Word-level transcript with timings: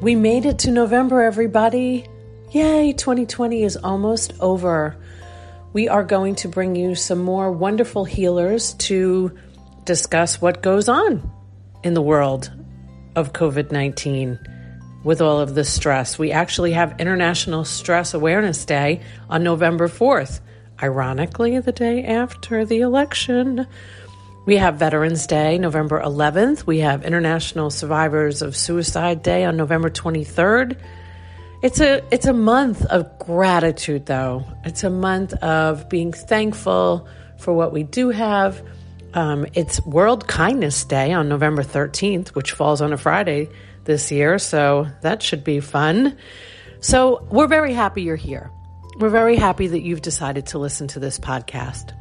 We 0.00 0.14
made 0.14 0.46
it 0.46 0.60
to 0.60 0.70
November, 0.70 1.22
everybody. 1.22 2.06
Yay, 2.52 2.92
2020 2.92 3.64
is 3.64 3.76
almost 3.76 4.32
over. 4.38 4.96
We 5.72 5.88
are 5.88 6.04
going 6.04 6.36
to 6.36 6.48
bring 6.48 6.76
you 6.76 6.94
some 6.94 7.18
more 7.18 7.50
wonderful 7.50 8.04
healers 8.04 8.74
to 8.74 9.36
discuss 9.82 10.40
what 10.40 10.62
goes 10.62 10.88
on 10.88 11.28
in 11.82 11.94
the 11.94 12.00
world 12.00 12.48
of 13.16 13.32
COVID 13.32 13.72
19 13.72 14.38
with 15.02 15.20
all 15.20 15.40
of 15.40 15.56
the 15.56 15.64
stress. 15.64 16.16
We 16.16 16.30
actually 16.30 16.74
have 16.74 17.00
International 17.00 17.64
Stress 17.64 18.14
Awareness 18.14 18.64
Day 18.64 19.00
on 19.28 19.42
November 19.42 19.88
4th, 19.88 20.38
ironically, 20.80 21.58
the 21.58 21.72
day 21.72 22.04
after 22.04 22.64
the 22.64 22.82
election. 22.82 23.66
We 24.48 24.56
have 24.56 24.76
Veterans 24.76 25.26
Day, 25.26 25.58
November 25.58 26.00
11th. 26.00 26.64
We 26.64 26.78
have 26.78 27.04
International 27.04 27.68
Survivors 27.68 28.40
of 28.40 28.56
Suicide 28.56 29.22
Day 29.22 29.44
on 29.44 29.58
November 29.58 29.90
23rd. 29.90 30.78
It's 31.62 31.80
a 31.80 32.02
it's 32.10 32.24
a 32.24 32.32
month 32.32 32.82
of 32.86 33.18
gratitude 33.18 34.06
though. 34.06 34.46
It's 34.64 34.84
a 34.84 34.88
month 34.88 35.34
of 35.34 35.90
being 35.90 36.14
thankful 36.14 37.06
for 37.36 37.52
what 37.52 37.74
we 37.74 37.82
do 37.82 38.08
have. 38.08 38.66
Um, 39.12 39.44
it's 39.52 39.84
World 39.84 40.26
Kindness 40.26 40.82
Day 40.86 41.12
on 41.12 41.28
November 41.28 41.62
13th, 41.62 42.28
which 42.28 42.52
falls 42.52 42.80
on 42.80 42.94
a 42.94 42.96
Friday 42.96 43.50
this 43.84 44.10
year, 44.10 44.38
so 44.38 44.86
that 45.02 45.22
should 45.22 45.44
be 45.44 45.60
fun. 45.60 46.16
So, 46.80 47.22
we're 47.30 47.48
very 47.48 47.74
happy 47.74 48.00
you're 48.00 48.16
here. 48.16 48.50
We're 48.98 49.10
very 49.10 49.36
happy 49.36 49.66
that 49.66 49.82
you've 49.82 50.00
decided 50.00 50.46
to 50.46 50.58
listen 50.58 50.88
to 50.88 51.00
this 51.00 51.18
podcast. 51.18 51.92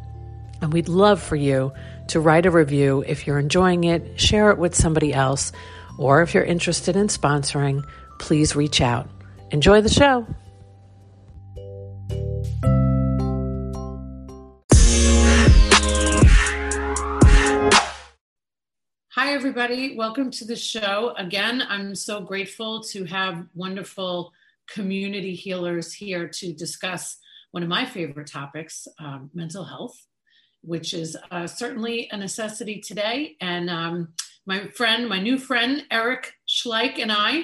And 0.62 0.74
we'd 0.74 0.90
love 0.90 1.22
for 1.22 1.36
you 1.36 1.74
to 2.08 2.20
write 2.20 2.46
a 2.46 2.52
review 2.52 3.04
if 3.08 3.28
you're 3.28 3.40
enjoying 3.40 3.84
it, 3.84 4.20
share 4.20 4.52
it 4.52 4.58
with 4.58 4.74
somebody 4.74 5.14
else, 5.14 5.52
or 5.98 6.22
if 6.22 6.34
you're 6.34 6.44
interested 6.44 6.96
in 6.96 7.08
sponsoring, 7.08 7.84
please 8.20 8.56
reach 8.56 8.82
out. 8.82 9.10
Enjoy 9.52 9.82
the 9.82 9.90
show. 9.90 10.26
Hi, 19.12 19.34
everybody. 19.34 19.96
Welcome 19.96 20.32
to 20.32 20.46
the 20.46 20.56
show. 20.56 21.14
Again, 21.18 21.64
I'm 21.68 21.96
so 21.96 22.22
grateful 22.22 22.84
to 22.86 23.04
have 23.06 23.46
wonderful 23.56 24.32
community 24.68 25.34
healers 25.34 25.94
here 25.94 26.28
to 26.28 26.54
discuss 26.54 27.18
one 27.52 27.64
of 27.64 27.70
my 27.70 27.86
favorite 27.86 28.28
topics 28.28 28.88
um, 29.00 29.32
mental 29.34 29.64
health, 29.64 30.06
which 30.62 30.94
is 30.94 31.18
uh, 31.32 31.48
certainly 31.48 32.10
a 32.12 32.18
necessity 32.18 32.80
today. 32.80 33.36
And 33.42 33.70
um, 33.70 34.10
my 34.46 34.68
friend, 34.68 35.10
my 35.10 35.20
new 35.20 35.38
friend, 35.38 35.86
Eric 35.92 36.34
Schleich, 36.48 37.00
and 37.00 37.12
I 37.12 37.42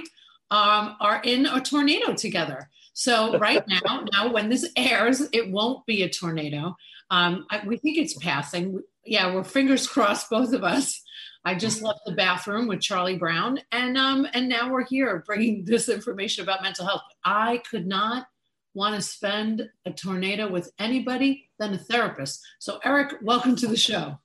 um, 0.52 0.96
are 1.00 1.22
in 1.24 1.46
a 1.46 1.60
tornado 1.60 2.14
together. 2.14 2.70
So 2.94 3.38
right 3.38 3.64
now, 3.86 4.06
now 4.14 4.32
when 4.32 4.50
this 4.50 4.70
airs, 4.76 5.22
it 5.34 5.52
won't 5.52 5.86
be 5.86 6.04
a 6.04 6.10
tornado. 6.10 6.76
Um, 7.10 7.46
I, 7.50 7.62
we 7.66 7.78
think 7.78 7.98
it's 7.98 8.18
passing. 8.18 8.82
Yeah, 9.06 9.34
we're 9.34 9.44
fingers 9.44 9.88
crossed, 9.94 10.30
both 10.30 10.54
of 10.54 10.64
us. 10.64 11.02
I 11.46 11.56
just 11.56 11.82
left 11.82 12.00
the 12.06 12.14
bathroom 12.14 12.68
with 12.68 12.80
Charlie 12.80 13.18
Brown, 13.18 13.60
and 13.72 13.98
um, 13.98 14.26
and 14.34 14.48
now 14.48 14.72
we're 14.72 14.86
here 14.86 15.24
bringing 15.26 15.66
this 15.66 15.90
information 15.90 16.44
about 16.44 16.64
mental 16.64 16.86
health. 16.86 17.02
I 17.26 17.62
could 17.70 17.86
not 17.86 18.28
want 18.74 18.96
to 18.96 19.02
spend 19.02 19.70
a 19.86 19.92
tornado 19.92 20.50
with 20.50 20.72
anybody 20.80 21.50
than 21.64 21.74
a 21.74 21.78
therapist. 21.78 22.46
So, 22.60 22.80
Eric, 22.84 23.16
welcome 23.22 23.56
to 23.56 23.68
the 23.68 23.78
show. 23.78 24.20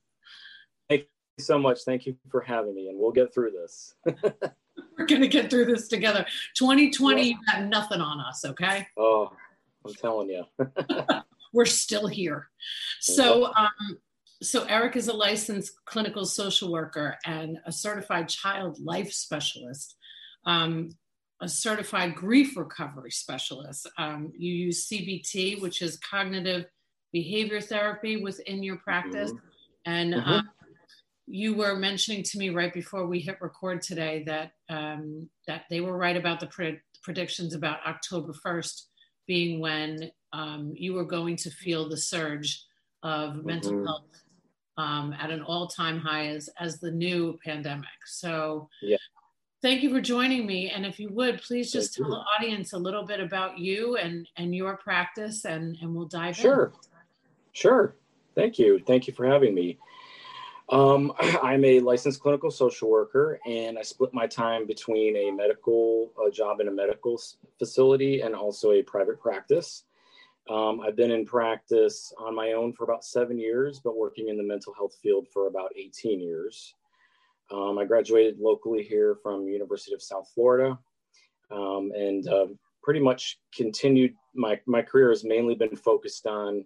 Thank 0.88 1.02
you 1.38 1.44
so 1.44 1.58
much. 1.58 1.80
Thank 1.84 2.06
you 2.06 2.16
for 2.30 2.40
having 2.40 2.74
me, 2.74 2.88
and 2.88 2.98
we'll 2.98 3.12
get 3.12 3.32
through 3.32 3.52
this. 3.52 3.94
we're 4.98 5.06
gonna 5.06 5.28
get 5.28 5.50
through 5.50 5.66
this 5.66 5.88
together. 5.88 6.26
2020, 6.56 7.20
yeah. 7.20 7.28
you 7.28 7.36
got 7.46 7.64
nothing 7.64 8.00
on 8.00 8.20
us, 8.20 8.44
okay? 8.44 8.86
Oh, 8.96 9.30
I'm 9.86 9.94
telling 9.94 10.30
you. 10.30 10.44
we're 11.52 11.64
still 11.64 12.08
here. 12.08 12.48
So, 13.00 13.52
um, 13.54 13.98
so 14.42 14.64
Eric 14.64 14.96
is 14.96 15.08
a 15.08 15.12
licensed 15.12 15.72
clinical 15.84 16.24
social 16.24 16.70
worker 16.70 17.16
and 17.24 17.58
a 17.66 17.72
certified 17.72 18.28
child 18.28 18.78
life 18.80 19.12
specialist, 19.12 19.96
um, 20.44 20.90
a 21.40 21.48
certified 21.48 22.16
grief 22.16 22.56
recovery 22.56 23.12
specialist. 23.12 23.88
Um, 23.96 24.32
you 24.36 24.52
use 24.52 24.88
CBT, 24.88 25.60
which 25.60 25.82
is 25.82 25.98
cognitive 25.98 26.66
behavior 27.12 27.60
therapy 27.60 28.16
within 28.16 28.62
your 28.62 28.76
practice. 28.76 29.30
Mm-hmm. 29.30 29.90
And 29.90 30.14
mm-hmm. 30.14 30.30
Um, 30.30 30.48
you 31.30 31.54
were 31.54 31.76
mentioning 31.76 32.22
to 32.22 32.38
me 32.38 32.48
right 32.48 32.72
before 32.72 33.06
we 33.06 33.20
hit 33.20 33.36
record 33.42 33.82
today 33.82 34.24
that 34.26 34.52
um, 34.70 35.28
that 35.46 35.64
they 35.68 35.80
were 35.80 35.96
right 35.96 36.16
about 36.16 36.40
the 36.40 36.46
pre- 36.46 36.80
predictions 37.02 37.54
about 37.54 37.78
October 37.86 38.32
1st 38.32 38.84
being 39.26 39.60
when 39.60 40.10
um, 40.32 40.72
you 40.74 40.94
were 40.94 41.04
going 41.04 41.36
to 41.36 41.50
feel 41.50 41.88
the 41.88 41.96
surge 41.96 42.64
of 43.02 43.34
mm-hmm. 43.34 43.46
mental 43.46 43.84
health 43.84 44.22
um, 44.78 45.14
at 45.20 45.30
an 45.30 45.42
all-time 45.42 45.98
high 45.98 46.28
as, 46.28 46.48
as 46.58 46.80
the 46.80 46.90
new 46.90 47.38
pandemic. 47.44 47.88
So 48.06 48.68
yeah. 48.80 48.96
thank 49.60 49.82
you 49.82 49.90
for 49.90 50.00
joining 50.00 50.46
me. 50.46 50.70
And 50.70 50.86
if 50.86 50.98
you 50.98 51.10
would, 51.10 51.42
please 51.42 51.70
just 51.70 51.96
thank 51.96 52.08
tell 52.08 52.16
you. 52.16 52.22
the 52.22 52.46
audience 52.46 52.72
a 52.72 52.78
little 52.78 53.04
bit 53.04 53.20
about 53.20 53.58
you 53.58 53.96
and, 53.96 54.26
and 54.36 54.54
your 54.54 54.76
practice 54.76 55.44
and, 55.44 55.76
and 55.82 55.94
we'll 55.94 56.06
dive 56.06 56.36
sure. 56.36 56.52
in. 56.52 56.70
Sure. 56.70 56.72
Sure. 57.52 57.94
Thank 58.34 58.58
you. 58.58 58.80
Thank 58.86 59.06
you 59.06 59.12
for 59.12 59.26
having 59.26 59.54
me. 59.54 59.78
Um, 60.70 61.12
I'm 61.42 61.64
a 61.64 61.80
licensed 61.80 62.20
clinical 62.20 62.50
social 62.50 62.90
worker, 62.90 63.38
and 63.46 63.78
I 63.78 63.82
split 63.82 64.14
my 64.14 64.26
time 64.26 64.66
between 64.66 65.16
a 65.16 65.30
medical 65.30 66.12
a 66.26 66.30
job 66.30 66.60
in 66.60 66.68
a 66.68 66.72
medical 66.72 67.20
facility 67.58 68.20
and 68.20 68.34
also 68.34 68.72
a 68.72 68.82
private 68.82 69.20
practice. 69.20 69.84
Um, 70.48 70.80
I've 70.80 70.96
been 70.96 71.10
in 71.10 71.26
practice 71.26 72.12
on 72.18 72.34
my 72.34 72.52
own 72.52 72.72
for 72.72 72.84
about 72.84 73.04
seven 73.04 73.38
years, 73.38 73.80
but 73.82 73.98
working 73.98 74.28
in 74.28 74.38
the 74.38 74.42
mental 74.42 74.72
health 74.72 74.94
field 75.02 75.28
for 75.28 75.46
about 75.46 75.72
18 75.76 76.20
years. 76.20 76.74
Um, 77.50 77.78
I 77.78 77.84
graduated 77.84 78.38
locally 78.38 78.82
here 78.82 79.16
from 79.22 79.46
University 79.46 79.94
of 79.94 80.02
South 80.02 80.30
Florida, 80.34 80.78
um, 81.50 81.92
and 81.94 82.26
uh, 82.28 82.46
pretty 82.82 83.00
much 83.00 83.38
continued 83.54 84.14
my 84.34 84.60
my 84.66 84.82
career 84.82 85.10
has 85.10 85.24
mainly 85.24 85.54
been 85.54 85.76
focused 85.76 86.26
on 86.26 86.64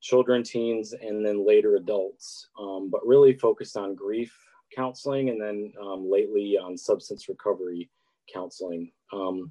children, 0.00 0.42
teens, 0.42 0.92
and 0.92 1.24
then 1.24 1.46
later 1.46 1.76
adults, 1.76 2.48
um, 2.58 2.88
but 2.90 3.06
really 3.06 3.32
focused 3.34 3.76
on 3.76 3.94
grief 3.94 4.34
counseling 4.74 5.30
and 5.30 5.40
then 5.40 5.72
um, 5.80 6.10
lately 6.10 6.58
on 6.58 6.76
substance 6.76 7.28
recovery 7.28 7.88
counseling. 8.32 8.90
Um, 9.12 9.50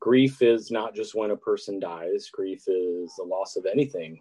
grief 0.00 0.42
is 0.42 0.70
not 0.70 0.94
just 0.94 1.14
when 1.14 1.30
a 1.30 1.36
person 1.36 1.78
dies, 1.78 2.30
grief 2.32 2.64
is 2.66 3.14
the 3.16 3.24
loss 3.24 3.56
of 3.56 3.66
anything 3.66 4.20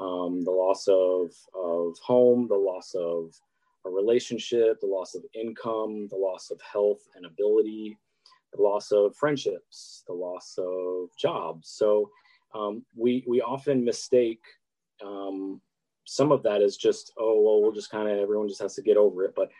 um, 0.00 0.42
the 0.44 0.50
loss 0.50 0.88
of, 0.88 1.30
of 1.54 1.96
home, 1.98 2.48
the 2.48 2.56
loss 2.56 2.94
of 2.94 3.32
a 3.84 3.90
relationship, 3.90 4.80
the 4.80 4.86
loss 4.86 5.14
of 5.14 5.22
income, 5.34 6.08
the 6.08 6.16
loss 6.16 6.50
of 6.50 6.60
health 6.60 7.00
and 7.14 7.26
ability, 7.26 7.98
the 8.54 8.62
loss 8.62 8.92
of 8.92 9.14
friendships, 9.16 10.04
the 10.06 10.12
loss 10.12 10.58
of 10.58 11.08
jobs. 11.18 11.68
So 11.68 12.10
um, 12.54 12.84
we, 12.96 13.24
we 13.26 13.40
often 13.40 13.84
mistake 13.84 14.42
um, 15.04 15.60
some 16.04 16.32
of 16.32 16.42
that 16.42 16.62
is 16.62 16.76
just, 16.76 17.12
oh, 17.18 17.40
well, 17.40 17.62
we'll 17.62 17.72
just 17.72 17.90
kind 17.90 18.08
of, 18.08 18.18
everyone 18.18 18.48
just 18.48 18.62
has 18.62 18.74
to 18.74 18.82
get 18.82 18.96
over 18.96 19.24
it. 19.24 19.34
But 19.34 19.50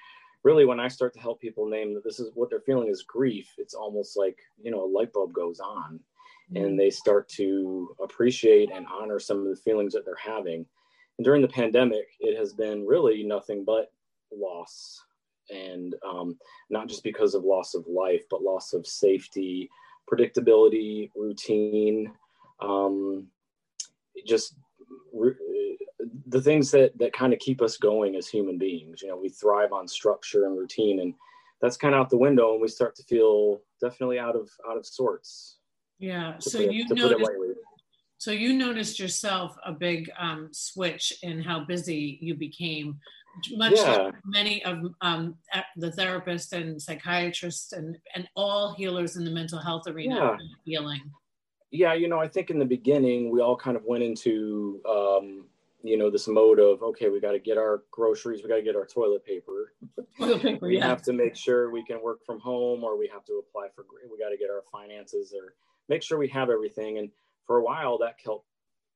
really, 0.44 0.64
when 0.64 0.80
I 0.80 0.88
start 0.88 1.14
to 1.14 1.20
help 1.20 1.40
people 1.40 1.68
name 1.68 1.94
that 1.94 2.04
this 2.04 2.18
is 2.18 2.30
what 2.34 2.50
they're 2.50 2.60
feeling 2.60 2.88
is 2.88 3.02
grief, 3.02 3.52
it's 3.58 3.74
almost 3.74 4.16
like, 4.16 4.38
you 4.60 4.70
know, 4.70 4.84
a 4.84 4.92
light 4.92 5.12
bulb 5.12 5.32
goes 5.32 5.60
on 5.60 6.00
mm-hmm. 6.52 6.64
and 6.64 6.78
they 6.78 6.90
start 6.90 7.28
to 7.30 7.94
appreciate 8.02 8.70
and 8.72 8.86
honor 8.86 9.18
some 9.18 9.38
of 9.38 9.44
the 9.46 9.56
feelings 9.56 9.92
that 9.92 10.04
they're 10.04 10.14
having. 10.16 10.66
And 11.18 11.24
during 11.24 11.42
the 11.42 11.48
pandemic, 11.48 12.06
it 12.20 12.36
has 12.36 12.52
been 12.52 12.86
really 12.86 13.22
nothing 13.22 13.64
but 13.64 13.92
loss. 14.34 15.04
And 15.50 15.94
um, 16.06 16.38
not 16.70 16.88
just 16.88 17.02
because 17.02 17.34
of 17.34 17.44
loss 17.44 17.74
of 17.74 17.84
life, 17.86 18.22
but 18.30 18.42
loss 18.42 18.72
of 18.72 18.86
safety, 18.86 19.68
predictability, 20.10 21.10
routine, 21.14 22.12
um, 22.60 23.26
just 24.26 24.54
the 26.26 26.40
things 26.40 26.70
that 26.70 26.96
that 26.98 27.12
kind 27.12 27.32
of 27.32 27.38
keep 27.38 27.62
us 27.62 27.76
going 27.76 28.16
as 28.16 28.28
human 28.28 28.58
beings 28.58 29.02
you 29.02 29.08
know 29.08 29.16
we 29.16 29.28
thrive 29.28 29.72
on 29.72 29.86
structure 29.86 30.46
and 30.46 30.58
routine 30.58 31.00
and 31.00 31.14
that's 31.60 31.76
kind 31.76 31.94
of 31.94 32.00
out 32.00 32.10
the 32.10 32.16
window 32.16 32.52
and 32.52 32.62
we 32.62 32.68
start 32.68 32.94
to 32.96 33.02
feel 33.04 33.60
definitely 33.80 34.18
out 34.18 34.34
of 34.34 34.50
out 34.68 34.76
of 34.76 34.84
sorts 34.84 35.58
yeah 35.98 36.34
so 36.38 36.58
it, 36.58 36.72
you 36.72 36.86
noticed 36.88 37.30
so 38.18 38.30
you 38.30 38.52
noticed 38.52 39.00
yourself 39.00 39.56
a 39.66 39.72
big 39.72 40.08
um, 40.16 40.48
switch 40.52 41.12
in 41.22 41.42
how 41.42 41.64
busy 41.64 42.18
you 42.20 42.34
became 42.34 42.98
much 43.54 43.72
yeah. 43.76 43.96
like 43.96 44.14
many 44.24 44.64
of 44.64 44.78
um, 45.00 45.34
the 45.76 45.90
therapists 45.90 46.52
and 46.52 46.80
psychiatrists 46.80 47.72
and, 47.72 47.98
and 48.14 48.28
all 48.36 48.74
healers 48.74 49.16
in 49.16 49.24
the 49.24 49.30
mental 49.30 49.58
health 49.58 49.88
arena 49.88 50.14
yeah. 50.14 50.36
healing 50.64 51.00
yeah, 51.72 51.94
you 51.94 52.06
know, 52.06 52.20
I 52.20 52.28
think 52.28 52.50
in 52.50 52.58
the 52.58 52.66
beginning 52.66 53.30
we 53.30 53.40
all 53.40 53.56
kind 53.56 53.76
of 53.76 53.84
went 53.84 54.04
into 54.04 54.80
um, 54.88 55.46
you 55.82 55.96
know 55.96 56.10
this 56.10 56.28
mode 56.28 56.60
of 56.60 56.82
okay 56.82 57.08
we 57.08 57.18
got 57.18 57.32
to 57.32 57.38
get 57.38 57.58
our 57.58 57.82
groceries 57.90 58.42
we 58.42 58.48
got 58.48 58.56
to 58.56 58.62
get 58.62 58.76
our 58.76 58.86
toilet 58.86 59.24
paper. 59.24 59.72
Toilet 60.18 60.42
paper 60.42 60.66
we 60.66 60.76
yeah. 60.76 60.86
have 60.86 61.02
to 61.02 61.12
make 61.12 61.34
sure 61.34 61.70
we 61.70 61.84
can 61.84 62.00
work 62.02 62.24
from 62.24 62.38
home 62.38 62.84
or 62.84 62.96
we 62.96 63.08
have 63.12 63.24
to 63.24 63.42
apply 63.44 63.68
for 63.74 63.84
we 64.10 64.18
got 64.18 64.28
to 64.28 64.36
get 64.36 64.50
our 64.50 64.62
finances 64.70 65.34
or 65.34 65.54
make 65.88 66.02
sure 66.02 66.18
we 66.18 66.28
have 66.28 66.50
everything. 66.50 66.98
And 66.98 67.10
for 67.46 67.58
a 67.58 67.64
while 67.64 67.98
that 67.98 68.18
kept 68.18 68.44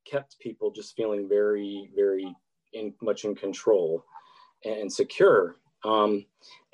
kept 0.08 0.38
people 0.38 0.70
just 0.70 0.94
feeling 0.94 1.28
very 1.28 1.90
very 1.96 2.32
in 2.74 2.92
much 3.00 3.24
in 3.24 3.34
control 3.34 4.04
and 4.64 4.92
secure 4.92 5.56
um, 5.86 6.24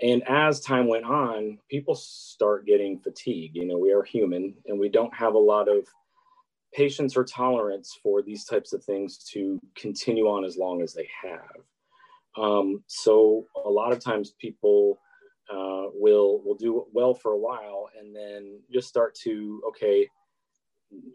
and 0.00 0.22
as 0.28 0.60
time 0.60 0.88
went 0.88 1.04
on 1.04 1.58
people 1.70 1.94
start 1.94 2.66
getting 2.66 2.98
fatigued 2.98 3.56
you 3.56 3.64
know 3.64 3.78
we 3.78 3.92
are 3.92 4.02
human 4.02 4.54
and 4.66 4.78
we 4.78 4.88
don't 4.88 5.14
have 5.14 5.34
a 5.34 5.38
lot 5.38 5.68
of 5.68 5.86
patience 6.72 7.16
or 7.16 7.24
tolerance 7.24 7.98
for 8.02 8.22
these 8.22 8.44
types 8.44 8.72
of 8.72 8.82
things 8.84 9.18
to 9.18 9.60
continue 9.76 10.26
on 10.26 10.44
as 10.44 10.56
long 10.56 10.82
as 10.82 10.94
they 10.94 11.08
have. 11.22 11.40
Um, 12.36 12.82
so 12.86 13.46
a 13.64 13.68
lot 13.68 13.92
of 13.92 14.00
times 14.00 14.34
people 14.40 14.98
uh, 15.50 15.92
will 15.92 16.40
will 16.42 16.54
do 16.54 16.86
well 16.92 17.12
for 17.12 17.32
a 17.32 17.38
while 17.38 17.90
and 17.98 18.16
then 18.16 18.60
just 18.72 18.88
start 18.88 19.14
to 19.16 19.62
okay, 19.68 20.08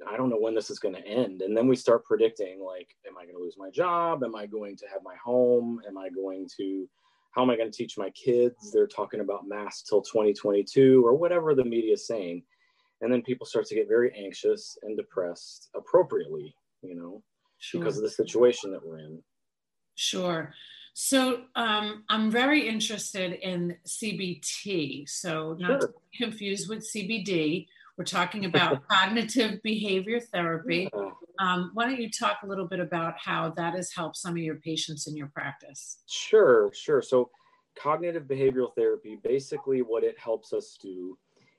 I 0.07 0.15
don't 0.15 0.29
know 0.29 0.37
when 0.39 0.53
this 0.53 0.69
is 0.69 0.79
going 0.79 0.95
to 0.95 1.07
end, 1.07 1.41
and 1.41 1.57
then 1.57 1.67
we 1.67 1.75
start 1.75 2.05
predicting 2.05 2.61
like, 2.63 2.95
am 3.07 3.17
I 3.17 3.23
going 3.23 3.35
to 3.35 3.41
lose 3.41 3.57
my 3.57 3.71
job? 3.71 4.23
Am 4.23 4.35
I 4.35 4.45
going 4.45 4.75
to 4.77 4.85
have 4.87 5.01
my 5.03 5.15
home? 5.23 5.81
Am 5.87 5.97
I 5.97 6.09
going 6.09 6.47
to 6.57 6.87
how 7.37 7.43
am 7.43 7.51
I 7.51 7.55
going 7.55 7.71
to 7.71 7.77
teach 7.77 7.97
my 7.97 8.09
kids? 8.09 8.71
They're 8.73 8.87
talking 8.87 9.19
about 9.19 9.47
masks 9.47 9.87
till 9.87 10.01
2022 10.01 11.05
or 11.05 11.15
whatever 11.15 11.55
the 11.55 11.63
media 11.63 11.93
is 11.93 12.07
saying 12.07 12.43
and 13.01 13.11
then 13.11 13.21
people 13.21 13.45
start 13.45 13.65
to 13.67 13.75
get 13.75 13.87
very 13.87 14.11
anxious 14.17 14.77
and 14.83 14.97
depressed 14.97 15.69
appropriately 15.75 16.55
you 16.81 16.95
know 16.95 17.21
sure. 17.59 17.81
because 17.81 17.97
of 17.97 18.03
the 18.03 18.09
situation 18.09 18.71
that 18.71 18.85
we're 18.85 18.99
in 18.99 19.21
sure 19.95 20.53
so 20.93 21.41
um, 21.55 22.03
i'm 22.09 22.31
very 22.31 22.67
interested 22.67 23.33
in 23.33 23.75
cbt 23.87 25.07
so 25.07 25.55
not 25.59 25.67
sure. 25.67 25.79
to 25.79 25.87
be 25.87 26.25
confused 26.25 26.69
with 26.69 26.87
cbd 26.93 27.67
we're 27.97 28.05
talking 28.05 28.45
about 28.45 28.87
cognitive 28.87 29.61
behavior 29.63 30.19
therapy 30.19 30.89
yeah. 30.93 31.09
Um, 31.39 31.71
why 31.73 31.85
don't 31.85 31.99
you 31.99 32.09
talk 32.09 32.39
a 32.43 32.47
little 32.47 32.67
bit 32.67 32.79
about 32.79 33.15
how 33.17 33.49
that 33.55 33.73
has 33.73 33.91
helped 33.91 34.17
some 34.17 34.33
of 34.33 34.39
your 34.39 34.55
patients 34.55 35.07
in 35.07 35.15
your 35.15 35.27
practice 35.27 35.99
sure 36.07 36.71
sure 36.73 37.01
so 37.01 37.29
cognitive 37.77 38.23
behavioral 38.23 38.73
therapy 38.75 39.19
basically 39.23 39.81
what 39.81 40.03
it 40.03 40.17
helps 40.19 40.53
us 40.53 40.77
do 40.81 41.17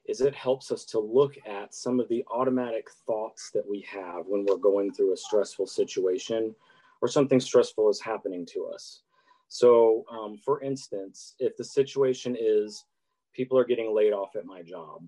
is 0.09 0.23
it 0.23 0.35
helps 0.35 0.73
us 0.73 0.85
to 0.87 0.99
look 0.99 1.37
at 1.47 1.75
some 1.75 2.01
of 2.01 2.09
the 2.09 2.25
automatic 2.31 2.89
thoughts 3.07 3.51
that 3.53 3.69
we 3.69 3.83
have 3.83 4.25
when 4.27 4.45
we're 4.47 4.57
going 4.57 4.93
through 4.93 5.13
a 5.13 5.17
stressful 5.17 5.67
situation 5.67 6.55
or 7.03 7.09
something 7.09 7.39
stressful 7.39 7.91
is 7.91 8.01
happening 8.01 8.47
to 8.47 8.67
us. 8.75 9.03
So, 9.49 10.05
um, 10.11 10.39
for 10.39 10.63
instance, 10.63 11.35
if 11.39 11.57
the 11.57 11.65
situation 11.65 12.37
is 12.39 12.87
people 13.35 13.59
are 13.59 13.65
getting 13.65 13.95
laid 13.95 14.13
off 14.13 14.35
at 14.35 14.47
my 14.47 14.63
job, 14.63 15.03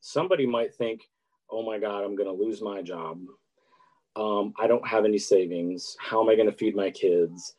somebody 0.00 0.46
might 0.46 0.74
think, 0.74 1.08
oh 1.50 1.64
my 1.64 1.78
God, 1.78 2.04
I'm 2.04 2.14
going 2.14 2.28
to 2.28 2.44
lose 2.44 2.60
my 2.60 2.82
job. 2.82 3.20
Um, 4.16 4.52
I 4.58 4.66
don't 4.66 4.86
have 4.86 5.04
any 5.04 5.18
savings. 5.18 5.96
How 6.00 6.22
am 6.22 6.28
I 6.28 6.34
going 6.34 6.50
to 6.50 6.56
feed 6.56 6.74
my 6.74 6.90
kids? 6.90 7.54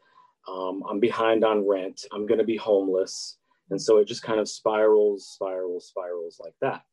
Um, 0.47 0.83
I'm 0.89 0.99
behind 0.99 1.43
on 1.43 1.67
rent. 1.67 2.05
I'm 2.11 2.25
going 2.25 2.39
to 2.39 2.45
be 2.45 2.57
homeless. 2.57 3.37
And 3.69 3.81
so 3.81 3.97
it 3.97 4.07
just 4.07 4.23
kind 4.23 4.39
of 4.39 4.49
spirals, 4.49 5.27
spirals, 5.27 5.87
spirals 5.87 6.41
like 6.43 6.55
that. 6.61 6.83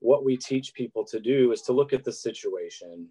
What 0.00 0.24
we 0.24 0.36
teach 0.36 0.74
people 0.74 1.04
to 1.06 1.20
do 1.20 1.52
is 1.52 1.62
to 1.62 1.72
look 1.72 1.92
at 1.92 2.04
the 2.04 2.12
situation 2.12 3.08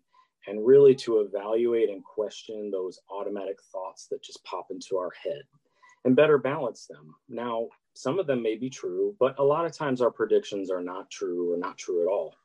and 0.47 0.65
really 0.65 0.94
to 0.95 1.19
evaluate 1.21 1.89
and 1.89 2.03
question 2.03 2.69
those 2.69 3.00
automatic 3.09 3.57
thoughts 3.71 4.07
that 4.07 4.21
just 4.21 4.44
pop 4.44 4.68
into 4.69 4.97
our 4.97 5.12
head 5.24 5.42
and 6.03 6.15
better 6.15 6.38
balance 6.38 6.86
them. 6.86 7.15
Now, 7.30 7.68
some 7.94 8.19
of 8.19 8.27
them 8.27 8.44
may 8.44 8.56
be 8.56 8.69
true, 8.69 9.15
but 9.19 9.39
a 9.39 9.44
lot 9.44 9.65
of 9.65 9.71
times 9.71 10.01
our 10.01 10.12
predictions 10.12 10.69
are 10.69 10.83
not 10.83 11.09
true 11.09 11.53
or 11.53 11.57
not 11.57 11.77
true 11.77 12.03
at 12.03 12.12
all. 12.12 12.36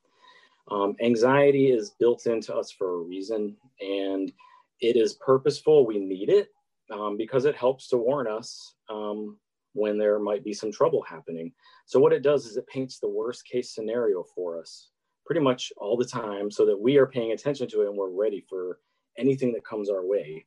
Um, 0.71 0.95
anxiety 1.01 1.71
is 1.71 1.91
built 1.91 2.27
into 2.27 2.55
us 2.55 2.71
for 2.71 2.95
a 2.95 3.03
reason 3.03 3.57
and 3.81 4.33
it 4.81 4.97
is 4.97 5.15
purposeful. 5.15 5.87
We 5.87 5.99
need 5.99 6.29
it 6.29 6.49
um, 6.91 7.17
because 7.17 7.45
it 7.45 7.57
helps 7.57 7.89
to 7.89 7.97
warn 7.97 8.27
us 8.27 8.75
um, 8.89 9.37
when 9.73 9.99
there 9.99 10.19
might 10.19 10.45
be 10.45 10.53
some 10.53 10.73
trouble 10.73 11.03
happening. 11.03 11.53
So, 11.87 12.01
what 12.01 12.12
it 12.12 12.23
does 12.23 12.47
is 12.47 12.57
it 12.57 12.67
paints 12.67 12.99
the 12.99 13.09
worst 13.09 13.47
case 13.47 13.75
scenario 13.75 14.25
for 14.35 14.59
us 14.59 14.91
pretty 15.27 15.41
much 15.41 15.73
all 15.77 15.97
the 15.97 16.05
time 16.05 16.51
so 16.51 16.67
that 16.67 16.81
we 16.81 16.97
are 16.97 17.07
paying 17.07 17.33
attention 17.33 17.69
to 17.69 17.83
it 17.83 17.89
and 17.89 17.97
we're 17.97 18.11
ready 18.11 18.45
for 18.49 18.81
anything 19.17 19.53
that 19.53 19.65
comes 19.65 19.89
our 19.89 20.05
way. 20.05 20.45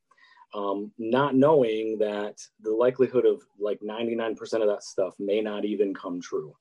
Um, 0.54 0.92
not 0.98 1.36
knowing 1.36 1.98
that 2.00 2.38
the 2.62 2.72
likelihood 2.72 3.26
of 3.26 3.42
like 3.60 3.80
99% 3.80 4.38
of 4.62 4.68
that 4.68 4.84
stuff 4.84 5.14
may 5.20 5.42
not 5.42 5.66
even 5.66 5.94
come 5.94 6.22
true. 6.22 6.54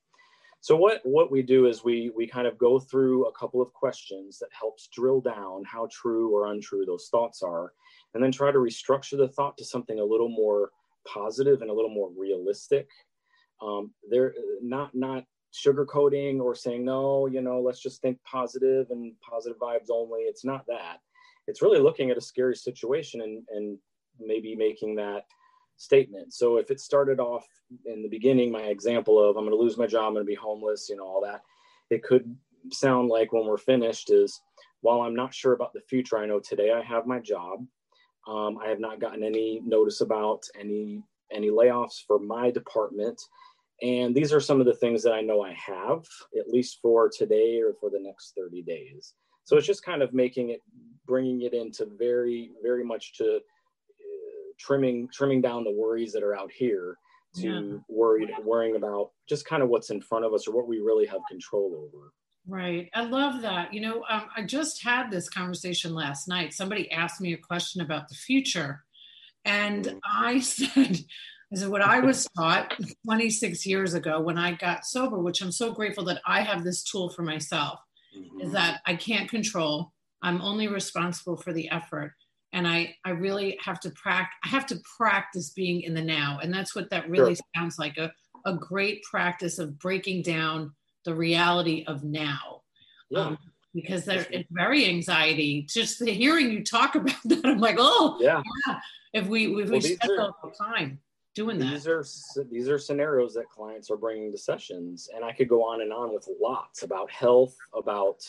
So 0.63 0.77
what 0.77 1.01
what 1.03 1.33
we 1.33 1.43
do 1.43 1.67
is 1.67 1.83
we 1.83 2.13
we 2.17 2.25
kind 2.29 2.47
of 2.47 2.57
go 2.57 2.79
through 2.79 3.27
a 3.27 3.33
couple 3.33 3.61
of 3.61 3.73
questions 3.73 4.39
that 4.39 4.49
helps 4.53 4.87
drill 4.87 5.21
down 5.21 5.65
how 5.65 5.89
true 5.91 6.33
or 6.33 6.53
untrue 6.53 6.87
those 6.87 7.09
thoughts 7.11 7.43
are, 7.43 7.73
and 8.15 8.23
then 8.23 8.31
try 8.31 8.53
to 8.53 8.59
restructure 8.59 9.19
the 9.19 9.27
thought 9.27 9.59
to 9.59 9.65
something 9.65 9.99
a 9.99 10.05
little 10.05 10.29
more 10.29 10.71
positive 11.05 11.63
and 11.63 11.71
a 11.71 11.75
little 11.75 11.91
more 11.91 12.11
realistic. 12.17 12.89
Um, 13.61 13.91
they're 14.09 14.35
not 14.63 14.95
not 14.95 15.25
sugarcoating 15.53 16.41
or 16.41 16.55
saying 16.55 16.85
no, 16.85 17.27
you 17.27 17.43
know, 17.43 17.61
let's 17.61 17.83
just 17.83 18.01
think 18.01 18.23
positive 18.23 18.87
and 18.91 19.15
positive 19.21 19.59
vibes 19.59 19.91
only. 19.91 20.21
It's 20.21 20.45
not 20.45 20.65
that. 20.69 20.99
It's 21.49 21.61
really 21.61 21.81
looking 21.81 22.13
at 22.13 22.17
a 22.17 22.21
scary 22.21 22.55
situation 22.55 23.23
and 23.23 23.43
and 23.51 23.79
maybe 24.21 24.55
making 24.55 24.95
that 24.95 25.25
statement. 25.77 26.33
So 26.33 26.57
if 26.57 26.71
it 26.71 26.81
started 26.81 27.21
off 27.21 27.47
in 27.87 28.03
the 28.03 28.09
beginning, 28.09 28.53
my 28.53 28.63
example 28.63 29.19
of 29.19 29.37
I'm 29.37 29.45
going 29.45 29.57
to 29.57 29.63
lose 29.63 29.79
my 29.79 29.87
job, 29.87 30.09
I'm 30.09 30.15
going 30.15 30.25
to 30.25 30.31
be 30.31 30.35
homeless, 30.35 30.89
you 30.89 30.97
know, 30.97 31.05
all 31.05 31.23
that, 31.23 31.43
it 31.91 32.03
could 32.03 32.37
sound 32.71 33.09
like 33.09 33.33
when 33.33 33.47
we're 33.47 33.57
finished 33.57 34.11
is 34.11 34.41
while 34.81 35.01
I'm 35.01 35.15
not 35.15 35.35
sure 35.35 35.53
about 35.53 35.73
the 35.73 35.81
future, 35.81 36.19
I 36.19 36.27
know 36.27 36.41
today 36.41 36.73
I 36.73 36.83
have 36.83 37.07
my 37.07 37.19
job. 37.19 37.67
Um, 38.29 38.59
I 38.63 38.69
have 38.69 38.81
not 38.81 39.01
gotten 39.01 39.25
any 39.25 39.61
notice 39.65 40.01
about 40.01 40.45
any 40.59 41.03
any 41.33 41.49
layoffs 41.49 42.05
for 42.07 42.19
my 42.19 42.51
department. 42.51 43.21
And 43.81 44.15
these 44.15 44.33
are 44.33 44.41
some 44.41 44.61
of 44.61 44.67
the 44.67 44.75
things 44.75 45.03
that 45.03 45.13
I 45.13 45.23
know 45.23 45.43
I 45.43 45.55
have, 45.55 46.07
at 46.39 46.49
least 46.49 46.79
for 46.81 47.09
today 47.09 47.61
or 47.61 47.75
for 47.81 47.91
the 47.91 47.99
next 47.99 48.35
30 48.37 48.63
days. 48.63 49.15
So 49.45 49.57
it's 49.57 49.67
just 49.67 49.85
kind 49.85 50.03
of 50.03 50.13
making 50.13 50.51
it, 50.51 50.61
bringing 51.07 51.43
it 51.43 51.53
into 51.53 51.87
very, 51.99 52.53
very 52.63 52.85
much 52.85 53.15
to 53.15 53.41
trimming, 54.63 55.09
trimming 55.13 55.41
down 55.41 55.65
the 55.65 55.73
worries 55.73 56.13
that 56.13 56.23
are 56.23 56.37
out 56.37 56.51
here 56.53 56.97
to 57.37 57.41
yeah. 57.41 57.79
worried, 57.89 58.31
worrying 58.45 58.77
about 58.77 59.11
just 59.29 59.47
kind 59.47 59.63
of 59.63 59.69
what's 59.69 59.91
in 59.91 60.01
front 60.01 60.25
of 60.25 60.33
us 60.33 60.47
or 60.47 60.55
what 60.55 60.69
we 60.69 60.79
really 60.79 61.07
have 61.07 61.21
control 61.29 61.89
over. 61.89 62.13
Right. 62.47 62.91
I 62.95 63.05
love 63.05 63.43
that. 63.43 63.73
You 63.73 63.81
know, 63.81 64.05
um, 64.09 64.25
I 64.37 64.43
just 64.43 64.83
had 64.83 65.11
this 65.11 65.29
conversation 65.29 65.95
last 65.95 66.29
night. 66.29 66.53
Somebody 66.53 66.91
asked 66.91 67.21
me 67.21 67.33
a 67.33 67.39
question 67.39 67.81
about 67.81 68.09
the 68.09 68.15
future. 68.15 68.83
And 69.45 69.85
mm-hmm. 69.85 69.99
I 70.05 70.41
said, 70.41 71.05
I 71.53 71.57
said, 71.57 71.69
what 71.69 71.83
I 71.83 72.01
was 72.01 72.27
taught 72.37 72.75
26 73.05 73.65
years 73.67 73.95
ago 73.95 74.21
when 74.21 74.39
I 74.39 74.53
got 74.53 74.85
sober, 74.85 75.19
which 75.19 75.41
I'm 75.41 75.53
so 75.53 75.73
grateful 75.73 76.05
that 76.07 76.21
I 76.27 76.43
have 76.43 76.65
this 76.65 76.83
tool 76.83 77.11
for 77.11 77.23
myself, 77.23 77.79
mm-hmm. 78.17 78.41
is 78.41 78.53
that 78.53 78.81
I 78.87 78.97
can't 78.97 79.31
control. 79.31 79.93
I'm 80.21 80.41
only 80.41 80.69
responsible 80.69 81.37
for 81.37 81.53
the 81.53 81.71
effort. 81.71 82.15
And 82.53 82.69
I, 82.69 82.95
I 83.05 83.11
really 83.11 83.59
have 83.63 83.81
to 83.81 83.91
practice, 83.91 84.37
I 84.45 84.49
have 84.49 84.67
to 84.67 84.81
practice 84.97 85.51
being 85.51 85.83
in 85.83 85.95
the 85.95 86.03
now. 86.03 86.39
And 86.43 86.53
that's 86.53 86.75
what 86.75 86.91
that 86.91 87.09
really 87.09 87.35
sure. 87.35 87.45
sounds 87.57 87.79
like 87.79 87.97
a, 87.97 88.13
a 88.45 88.55
great 88.55 89.03
practice 89.05 89.59
of 89.59 89.79
breaking 89.79 90.23
down 90.23 90.73
the 91.05 91.15
reality 91.15 91.85
of 91.87 92.05
now. 92.05 92.63
Yeah. 93.11 93.21
Um, 93.21 93.39
because 93.75 94.05
they're 94.05 94.27
it's 94.31 94.49
very 94.51 94.87
anxiety. 94.87 95.67
Just 95.69 95.99
the 95.99 96.13
hearing 96.13 96.51
you 96.51 96.63
talk 96.63 96.95
about 96.95 97.17
that, 97.25 97.45
I'm 97.45 97.59
like, 97.59 97.77
oh, 97.79 98.19
yeah. 98.21 98.43
yeah. 98.67 98.79
If 99.13 99.27
we 99.27 99.47
if 99.47 99.71
well, 99.71 99.81
we 99.81 99.81
spend 99.81 100.21
all 100.21 100.37
the 100.43 100.51
time 100.51 100.99
doing 101.35 101.59
these 101.59 101.85
that. 101.85 102.05
These 102.05 102.39
are 102.39 102.45
these 102.51 102.69
are 102.69 102.79
scenarios 102.79 103.35
that 103.35 103.49
clients 103.51 103.91
are 103.91 103.97
bringing 103.97 104.33
to 104.33 104.39
sessions, 104.39 105.09
and 105.15 105.25
I 105.25 105.33
could 105.33 105.49
go 105.49 105.65
on 105.65 105.83
and 105.83 105.93
on 105.93 106.13
with 106.13 106.29
lots 106.41 106.83
about 106.83 107.11
health, 107.11 107.57
about 107.75 108.21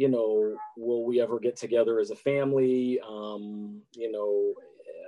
you 0.00 0.08
know, 0.08 0.56
will 0.78 1.04
we 1.04 1.20
ever 1.20 1.38
get 1.38 1.58
together 1.58 2.00
as 2.00 2.10
a 2.10 2.16
family? 2.16 2.98
Um, 3.06 3.82
you 3.92 4.10
know, 4.10 4.54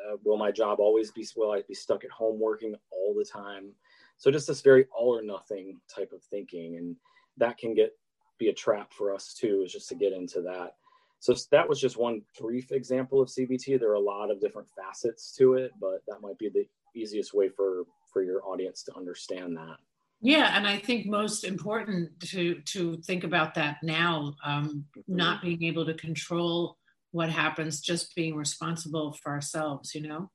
uh, 0.07 0.19
will 0.23 0.37
my 0.37 0.51
job 0.51 0.81
always 0.81 1.11
be? 1.11 1.27
Will 1.35 1.51
I 1.51 1.63
be 1.67 1.73
stuck 1.73 2.05
at 2.05 2.11
home 2.11 2.39
working 2.39 2.75
all 2.91 3.15
the 3.17 3.25
time? 3.25 3.71
So 4.19 4.31
just 4.31 4.47
this 4.47 4.61
very 4.61 4.85
all 4.95 5.17
or 5.17 5.23
nothing 5.23 5.81
type 5.89 6.13
of 6.13 6.23
thinking, 6.25 6.77
and 6.77 6.95
that 7.39 7.57
can 7.57 7.73
get 7.73 7.97
be 8.37 8.49
a 8.49 8.53
trap 8.53 8.93
for 8.93 9.15
us 9.15 9.33
too. 9.33 9.63
Is 9.65 9.73
just 9.73 9.89
to 9.89 9.95
get 9.95 10.13
into 10.13 10.43
that. 10.43 10.75
So 11.21 11.35
that 11.53 11.67
was 11.67 11.81
just 11.81 11.97
one 11.97 12.21
brief 12.39 12.71
example 12.71 13.23
of 13.23 13.31
CBT. 13.31 13.81
There 13.81 13.93
are 13.93 13.95
a 13.95 13.99
lot 13.99 14.31
of 14.31 14.43
different 14.43 14.69
facets 14.77 15.35
to 15.39 15.55
it, 15.55 15.73
but 15.81 16.03
that 16.07 16.21
might 16.21 16.39
be 16.39 16.51
the 16.51 16.67
easiest 16.95 17.33
way 17.33 17.49
for 17.49 17.85
for 18.13 18.23
your 18.23 18.45
audience 18.45 18.83
to 18.83 18.95
understand 18.95 19.57
that. 19.57 19.79
Yeah, 20.23 20.57
and 20.57 20.69
I 20.69 20.79
think 20.79 21.07
most 21.07 21.43
important 21.43 22.19
to 22.21 22.61
to 22.61 22.97
think 22.99 23.25
about 23.25 23.55
that 23.57 23.79
now, 23.83 24.35
um, 24.45 24.87
mm-hmm. 24.97 25.17
not 25.17 25.43
being 25.43 25.65
able 25.65 25.85
to 25.85 25.95
control 25.95 26.79
what 27.11 27.29
happens 27.29 27.81
just 27.81 28.15
being 28.15 28.35
responsible 28.35 29.13
for 29.13 29.33
ourselves, 29.33 29.95
you 29.95 30.01
know? 30.01 30.31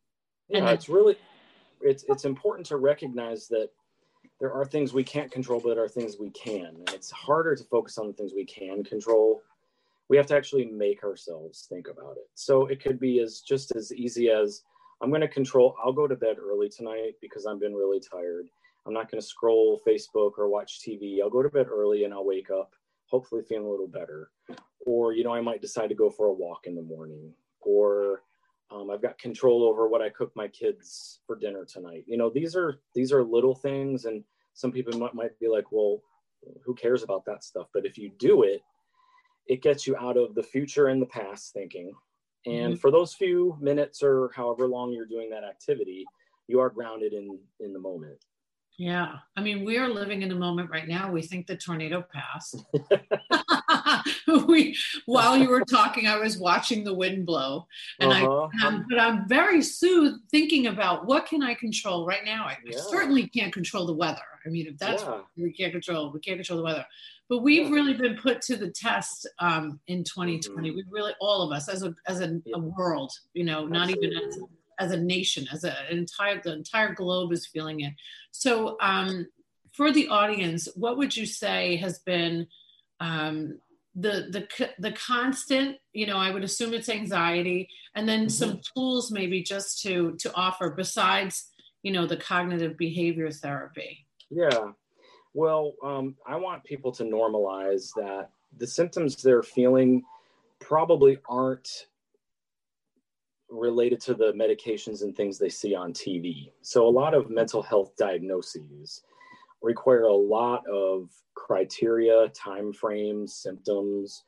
Yeah, 0.50 0.60
and 0.60 0.70
it's 0.70 0.90
really 0.90 1.16
it's 1.82 2.04
it's 2.10 2.26
important 2.26 2.68
to 2.68 2.78
recognize 2.78 3.48
that 3.48 3.70
there 4.40 4.52
are 4.52 4.66
things 4.66 4.94
we 4.94 5.04
can't 5.04 5.32
control, 5.32 5.60
but 5.60 5.74
there 5.74 5.84
are 5.84 5.90
things 5.90 6.18
we 6.20 6.30
can. 6.32 6.66
And 6.66 6.90
it's 6.94 7.10
harder 7.10 7.56
to 7.56 7.64
focus 7.64 7.98
on 7.98 8.08
the 8.08 8.14
things 8.14 8.34
we 8.36 8.46
can 8.46 8.84
control. 8.84 9.42
We 10.10 10.18
have 10.18 10.28
to 10.28 10.36
actually 10.36 10.66
make 10.66 11.04
ourselves 11.04 11.66
think 11.70 11.88
about 11.88 12.18
it. 12.18 12.30
So 12.36 12.68
it 12.68 12.82
could 12.82 13.00
be 13.00 13.20
as 13.20 13.40
just 13.40 13.76
as 13.76 13.92
easy 13.94 14.30
as 14.30 14.64
I'm 15.02 15.10
going 15.10 15.22
to 15.22 15.28
control, 15.28 15.76
I'll 15.84 15.94
go 15.94 16.08
to 16.08 16.16
bed 16.16 16.38
early 16.40 16.70
tonight 16.70 17.16
because 17.22 17.46
I've 17.46 17.60
been 17.60 17.76
really 17.76 18.00
tired. 18.00 18.48
I'm 18.88 18.94
not 18.94 19.12
going 19.12 19.22
to 19.22 19.28
scroll 19.28 19.82
Facebook 19.86 20.38
or 20.38 20.48
watch 20.48 20.80
TV. 20.80 21.22
I'll 21.22 21.30
go 21.30 21.44
to 21.44 21.50
bed 21.50 21.68
early 21.68 22.06
and 22.06 22.14
I'll 22.14 22.26
wake 22.26 22.50
up 22.50 22.74
hopefully 23.08 23.42
feeling 23.48 23.66
a 23.66 23.70
little 23.70 23.88
better. 23.88 24.32
Or, 24.86 25.14
you 25.14 25.24
know, 25.24 25.34
I 25.34 25.42
might 25.42 25.62
decide 25.62 25.88
to 25.90 25.96
go 25.96 26.10
for 26.10 26.28
a 26.28 26.34
walk 26.34 26.66
in 26.66 26.76
the 26.76 26.82
morning. 26.82 27.34
Or 27.62 28.24
um, 28.72 28.90
I've 28.90 29.02
got 29.02 29.18
control 29.18 29.64
over 29.64 29.88
what 29.88 30.02
I 30.02 30.10
cook 30.10 30.32
my 30.36 30.48
kids 30.48 31.20
for 31.26 31.36
dinner 31.36 31.66
tonight. 31.66 32.04
You 32.06 32.18
know, 32.18 32.30
these 32.30 32.56
are 32.56 32.80
these 32.94 33.12
are 33.12 33.24
little 33.24 33.56
things, 33.56 34.06
and 34.06 34.24
some 34.54 34.72
people 34.72 34.98
might, 34.98 35.14
might 35.14 35.40
be 35.40 35.48
like, 35.48 35.72
well, 35.72 36.02
who 36.64 36.76
cares 36.76 37.04
about 37.04 37.26
that 37.26 37.44
stuff? 37.44 37.68
But 37.74 37.86
if 37.86 37.98
you 37.98 38.12
do 38.20 38.44
it, 38.44 38.62
it 39.48 39.62
gets 39.62 39.88
you 39.88 39.96
out 39.98 40.18
of 40.18 40.36
the 40.36 40.44
future 40.44 40.88
and 40.88 41.02
the 41.02 41.08
past 41.08 41.54
thinking. 41.54 41.92
And 42.46 42.74
mm-hmm. 42.74 42.80
for 42.80 42.92
those 42.92 43.14
few 43.14 43.58
minutes 43.60 44.04
or 44.04 44.32
however 44.36 44.68
long 44.68 44.92
you're 44.92 45.06
doing 45.06 45.30
that 45.30 45.44
activity, 45.44 46.06
you 46.48 46.60
are 46.60 46.70
grounded 46.70 47.14
in 47.14 47.40
in 47.60 47.74
the 47.74 47.80
moment. 47.80 48.20
Yeah. 48.78 49.16
I 49.36 49.42
mean, 49.42 49.66
we 49.66 49.78
are 49.80 49.90
living 49.90 50.22
in 50.22 50.32
a 50.32 50.36
moment 50.36 50.70
right 50.70 50.88
now. 50.88 51.12
We 51.12 51.24
think 51.24 51.48
the 51.48 51.58
tornado 51.58 52.06
passed. 52.14 52.64
we, 54.48 54.78
while 55.06 55.36
you 55.36 55.50
were 55.50 55.66
talking, 55.66 56.08
I 56.08 56.18
was 56.20 56.38
watching 56.38 56.84
the 56.84 56.94
wind 56.94 57.26
blow. 57.26 57.68
And 58.00 58.12
uh-huh. 58.12 58.48
I, 58.62 58.68
um, 58.68 58.86
but 58.88 59.00
I'm 59.00 59.28
very 59.28 59.64
soothed 59.64 60.20
thinking 60.30 60.68
about 60.68 61.08
what 61.08 61.26
can 61.26 61.42
I 61.42 61.56
control 61.56 62.06
right 62.06 62.24
now? 62.24 62.46
I, 62.46 62.58
yeah. 62.66 62.78
certainly 62.78 63.28
can't 63.28 63.52
control 63.52 63.88
the 63.88 63.96
weather. 63.96 64.22
I 64.46 64.50
mean, 64.50 64.68
if 64.68 64.78
that's 64.78 65.04
yeah. 65.04 65.22
we 65.36 65.52
can't 65.52 65.72
control, 65.72 66.12
we 66.12 66.20
can't 66.20 66.38
control 66.38 66.58
the 66.58 66.64
weather. 66.64 66.86
But 67.30 67.40
we've 67.40 67.68
yeah. 67.68 67.74
really 67.74 67.94
been 67.94 68.16
put 68.16 68.42
to 68.44 68.56
the 68.56 68.70
test 68.70 69.28
um, 69.40 69.80
in 69.88 70.04
2020. 70.04 70.70
Mm-hmm. 70.70 70.76
We 70.76 70.86
really, 70.90 71.14
all 71.20 71.42
of 71.42 71.52
us 71.52 71.68
as 71.68 71.84
a, 71.84 71.94
as 72.08 72.22
a, 72.22 72.40
a 72.54 72.60
world, 72.60 73.12
you 73.34 73.44
know, 73.44 73.66
not 73.66 73.90
even 73.90 74.14
as 74.14 74.40
as 74.80 74.92
a 74.92 74.98
nation, 74.98 75.48
as 75.52 75.64
a, 75.64 75.76
an 75.90 75.98
entire 75.98 76.42
the 76.42 76.54
entire 76.54 76.94
globe 76.94 77.32
is 77.32 77.48
feeling 77.48 77.82
it. 77.82 77.94
So, 78.32 78.78
um, 78.82 79.28
for 79.72 79.92
the 79.92 80.08
audience, 80.08 80.68
what 80.76 80.98
would 80.98 81.16
you 81.16 81.26
say 81.26 81.78
has 81.78 82.00
been 82.00 82.48
um, 83.00 83.60
the 83.96 84.48
the 84.58 84.70
the 84.80 84.92
constant? 84.92 85.78
You 85.94 86.08
know, 86.08 86.18
I 86.18 86.32
would 86.32 86.44
assume 86.44 86.74
it's 86.74 86.90
anxiety, 86.90 87.70
and 87.96 88.08
then 88.08 88.22
mm-hmm. 88.22 88.30
some 88.30 88.62
tools 88.74 89.12
maybe 89.12 89.44
just 89.44 89.82
to 89.84 90.16
to 90.20 90.34
offer 90.34 90.72
besides 90.72 91.50
you 91.84 91.92
know 91.92 92.06
the 92.06 92.18
cognitive 92.18 92.78
behavior 92.78 93.32
therapy. 93.32 94.06
Yeah, 94.30 94.72
well, 95.34 95.74
um, 95.84 96.16
I 96.26 96.36
want 96.36 96.64
people 96.64 96.92
to 96.94 97.04
normalize 97.04 97.92
that 97.96 98.32
the 98.58 98.68
symptoms 98.68 99.22
they're 99.22 99.44
feeling 99.44 100.04
probably 100.60 101.20
aren't 101.30 101.88
related 103.50 104.02
to 104.02 104.14
the 104.14 104.34
medications 104.34 105.04
and 105.04 105.16
things 105.16 105.38
they 105.38 105.50
see 105.50 105.74
on 105.74 105.94
TV. 105.94 106.52
So 106.62 106.88
a 106.88 106.90
lot 106.90 107.14
of 107.14 107.30
mental 107.30 107.62
health 107.62 107.96
diagnoses 107.98 109.04
require 109.62 110.04
a 110.04 110.14
lot 110.14 110.64
of 110.68 111.10
criteria, 111.36 112.28
time 112.30 112.74
frames, 112.74 113.34
symptoms 113.36 114.24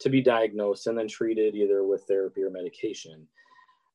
to 0.00 0.10
be 0.10 0.20
diagnosed 0.20 0.86
and 0.86 0.98
then 0.98 1.08
treated 1.08 1.54
either 1.54 1.84
with 1.84 2.02
therapy 2.02 2.42
or 2.42 2.50
medication. 2.50 3.26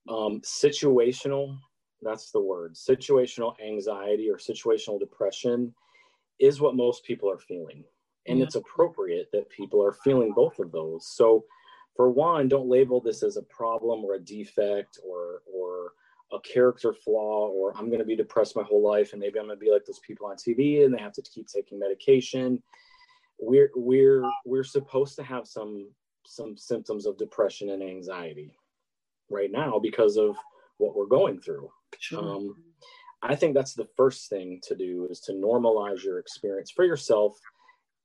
Um, 0.07 0.41
situational, 0.41 1.57
that's 2.01 2.31
the 2.31 2.41
word, 2.41 2.75
situational 2.75 3.53
anxiety 3.61 4.29
or 4.29 4.37
situational 4.37 4.99
depression 4.99 5.73
is 6.39 6.61
what 6.61 6.75
most 6.75 7.03
people 7.03 7.29
are 7.29 7.37
feeling. 7.37 7.83
And 8.27 8.39
yeah. 8.39 8.45
it's 8.45 8.55
appropriate 8.55 9.29
that 9.33 9.49
people 9.49 9.83
are 9.83 9.91
feeling 9.91 10.31
both 10.33 10.59
of 10.59 10.71
those. 10.71 11.05
So 11.05 11.43
for 11.99 12.09
one, 12.09 12.47
don't 12.47 12.69
label 12.69 13.01
this 13.01 13.23
as 13.23 13.35
a 13.35 13.41
problem 13.41 14.05
or 14.05 14.13
a 14.13 14.19
defect 14.21 14.99
or 15.05 15.41
or 15.53 15.91
a 16.31 16.39
character 16.39 16.93
flaw 16.93 17.49
or 17.49 17.75
I'm 17.75 17.87
going 17.87 17.99
to 17.99 18.05
be 18.05 18.15
depressed 18.15 18.55
my 18.55 18.63
whole 18.63 18.81
life 18.81 19.11
and 19.11 19.19
maybe 19.19 19.37
I'm 19.37 19.47
going 19.47 19.59
to 19.59 19.65
be 19.65 19.69
like 19.69 19.83
those 19.83 19.99
people 19.99 20.27
on 20.27 20.37
TV 20.37 20.85
and 20.85 20.93
they 20.93 21.01
have 21.01 21.11
to 21.11 21.21
keep 21.21 21.49
taking 21.49 21.77
medication. 21.77 22.63
We're 23.37 23.69
we're 23.75 24.23
we're 24.45 24.63
supposed 24.63 25.17
to 25.17 25.23
have 25.23 25.45
some 25.45 25.91
some 26.25 26.55
symptoms 26.55 27.05
of 27.05 27.17
depression 27.17 27.71
and 27.71 27.83
anxiety 27.83 28.55
right 29.29 29.51
now 29.51 29.77
because 29.77 30.15
of 30.15 30.37
what 30.77 30.95
we're 30.95 31.05
going 31.05 31.41
through. 31.41 31.69
Sure. 31.99 32.23
Um, 32.23 32.55
I 33.21 33.35
think 33.35 33.55
that's 33.55 33.73
the 33.73 33.89
first 33.97 34.29
thing 34.29 34.61
to 34.69 34.73
do 34.73 35.05
is 35.11 35.19
to 35.25 35.33
normalize 35.33 36.01
your 36.01 36.19
experience 36.19 36.71
for 36.71 36.85
yourself 36.85 37.37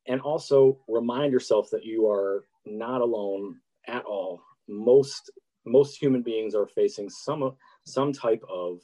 and 0.08 0.20
also 0.20 0.80
remind 0.88 1.32
yourself 1.32 1.68
that 1.70 1.84
you 1.84 2.08
are 2.10 2.42
not 2.66 3.00
alone 3.00 3.60
at 3.88 4.04
all. 4.04 4.42
Most 4.68 5.30
most 5.66 5.96
human 5.96 6.22
beings 6.22 6.54
are 6.54 6.66
facing 6.66 7.08
some 7.08 7.54
some 7.84 8.12
type 8.12 8.42
of 8.48 8.80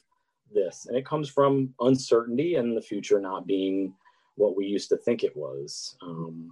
this, 0.53 0.87
and 0.87 0.97
it 0.97 1.07
comes 1.07 1.29
from 1.29 1.75
uncertainty 1.81 2.57
and 2.57 2.77
the 2.77 2.83
future 2.83 3.21
not 3.21 3.47
being 3.47 3.95
what 4.37 4.57
we 4.57 4.67
used 4.67 4.89
to 4.89 4.97
think 4.97 5.23
it 5.23 5.37
was. 5.37 5.97
Um, 6.03 6.51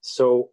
so, 0.00 0.50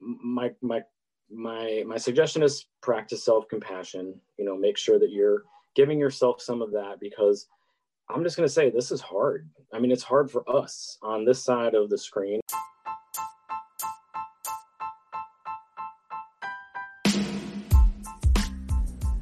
my 0.00 0.50
my 0.60 0.82
my 1.30 1.82
my 1.86 1.96
suggestion 1.96 2.42
is 2.42 2.66
practice 2.80 3.24
self 3.24 3.48
compassion. 3.48 4.20
You 4.38 4.44
know, 4.44 4.56
make 4.56 4.76
sure 4.76 4.98
that 4.98 5.10
you're 5.10 5.44
giving 5.74 5.98
yourself 5.98 6.40
some 6.40 6.62
of 6.62 6.72
that 6.72 6.98
because 7.00 7.46
I'm 8.10 8.24
just 8.24 8.36
going 8.36 8.48
to 8.48 8.52
say 8.52 8.70
this 8.70 8.90
is 8.90 9.00
hard. 9.00 9.48
I 9.72 9.78
mean, 9.78 9.92
it's 9.92 10.02
hard 10.02 10.30
for 10.30 10.48
us 10.48 10.98
on 11.02 11.24
this 11.24 11.42
side 11.42 11.74
of 11.74 11.90
the 11.90 11.98
screen. 11.98 12.40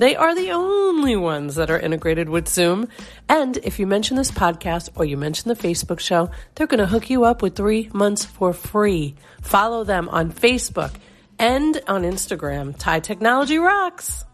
They 0.00 0.16
are 0.16 0.34
the 0.34 0.52
only 0.52 1.14
ones 1.14 1.56
that 1.56 1.70
are 1.70 1.78
integrated 1.78 2.30
with 2.30 2.48
Zoom. 2.48 2.88
And 3.28 3.58
if 3.58 3.78
you 3.78 3.86
mention 3.86 4.16
this 4.16 4.30
podcast 4.30 4.88
or 4.94 5.04
you 5.04 5.18
mention 5.18 5.50
the 5.50 5.54
Facebook 5.54 6.00
show, 6.00 6.30
they're 6.54 6.66
going 6.66 6.78
to 6.78 6.86
hook 6.86 7.10
you 7.10 7.24
up 7.24 7.42
with 7.42 7.54
three 7.54 7.90
months 7.92 8.24
for 8.24 8.54
free. 8.54 9.14
Follow 9.42 9.84
them 9.84 10.08
on 10.08 10.32
Facebook 10.32 10.94
and 11.38 11.82
on 11.86 12.04
Instagram. 12.04 12.78
TIE 12.78 13.00
Technology 13.00 13.58
Rocks. 13.58 14.24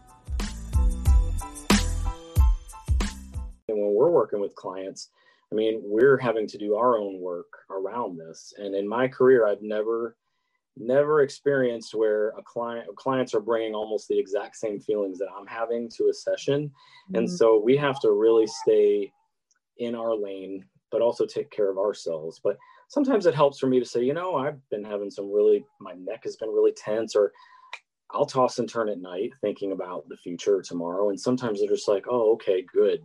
And 3.67 3.77
when 3.77 3.93
we're 3.93 4.09
working 4.09 4.39
with 4.39 4.55
clients, 4.55 5.09
I 5.51 5.55
mean, 5.55 5.81
we're 5.83 6.17
having 6.17 6.47
to 6.47 6.57
do 6.57 6.75
our 6.75 6.97
own 6.97 7.19
work 7.19 7.51
around 7.69 8.17
this. 8.17 8.53
And 8.57 8.73
in 8.73 8.87
my 8.87 9.09
career, 9.09 9.45
I've 9.45 9.61
never 9.61 10.15
never 10.79 11.21
experienced 11.21 11.93
where 11.93 12.29
a 12.29 12.43
client 12.43 12.87
clients 12.95 13.33
are 13.33 13.39
bringing 13.39 13.73
almost 13.73 14.07
the 14.07 14.19
exact 14.19 14.55
same 14.55 14.79
feelings 14.79 15.17
that 15.19 15.29
I'm 15.37 15.47
having 15.47 15.89
to 15.97 16.09
a 16.09 16.13
session. 16.13 16.67
Mm-hmm. 16.67 17.15
And 17.15 17.29
so 17.29 17.59
we 17.59 17.77
have 17.77 17.99
to 18.01 18.11
really 18.11 18.47
stay 18.47 19.11
in 19.77 19.95
our 19.95 20.15
lane, 20.15 20.65
but 20.91 21.01
also 21.01 21.25
take 21.25 21.51
care 21.51 21.69
of 21.69 21.77
ourselves. 21.77 22.39
But 22.43 22.57
sometimes 22.89 23.25
it 23.25 23.35
helps 23.35 23.59
for 23.59 23.67
me 23.67 23.79
to 23.79 23.85
say, 23.85 24.03
you 24.03 24.13
know, 24.13 24.35
I've 24.35 24.57
been 24.69 24.83
having 24.83 25.11
some 25.11 25.31
really, 25.31 25.65
my 25.79 25.93
neck 25.93 26.23
has 26.23 26.35
been 26.35 26.49
really 26.49 26.73
tense, 26.73 27.15
or 27.15 27.31
I'll 28.11 28.25
toss 28.25 28.59
and 28.59 28.69
turn 28.69 28.89
at 28.89 29.01
night 29.01 29.33
thinking 29.41 29.73
about 29.73 30.07
the 30.07 30.17
future 30.17 30.61
tomorrow. 30.61 31.09
And 31.09 31.19
sometimes 31.19 31.59
they're 31.59 31.69
just 31.69 31.87
like, 31.87 32.05
oh, 32.09 32.33
okay, 32.33 32.65
good. 32.73 33.01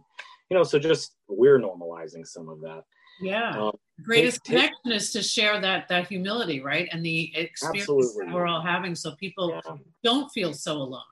You 0.50 0.56
know, 0.56 0.62
so 0.62 0.78
just 0.78 1.16
we're 1.28 1.58
normalizing 1.58 2.26
some 2.26 2.48
of 2.48 2.60
that. 2.60 2.84
Yeah. 3.22 3.50
Um, 3.58 3.78
Greatest 4.02 4.44
take, 4.44 4.56
connection 4.56 4.76
take, 4.86 4.94
is 4.94 5.12
to 5.12 5.22
share 5.22 5.60
that 5.60 5.88
that 5.88 6.08
humility, 6.08 6.60
right? 6.60 6.88
And 6.90 7.04
the 7.04 7.30
experience 7.36 7.82
absolutely. 7.82 8.26
that 8.26 8.34
we're 8.34 8.46
all 8.46 8.62
having 8.62 8.94
so 8.94 9.12
people 9.12 9.50
yeah. 9.50 9.76
don't 10.02 10.28
feel 10.30 10.52
so 10.52 10.76
alone. 10.78 11.02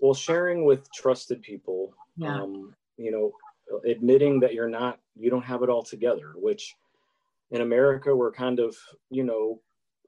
Well, 0.00 0.14
sharing 0.14 0.64
with 0.64 0.90
trusted 0.92 1.42
people, 1.42 1.94
yeah. 2.16 2.42
um, 2.42 2.74
you 2.96 3.10
know, 3.10 3.32
admitting 3.88 4.40
that 4.40 4.54
you're 4.54 4.68
not, 4.68 4.98
you 5.14 5.30
don't 5.30 5.44
have 5.44 5.62
it 5.62 5.68
all 5.68 5.82
together, 5.82 6.32
which 6.36 6.74
in 7.50 7.60
America, 7.60 8.14
we're 8.14 8.32
kind 8.32 8.60
of, 8.60 8.76
you 9.10 9.24
know, 9.24 9.60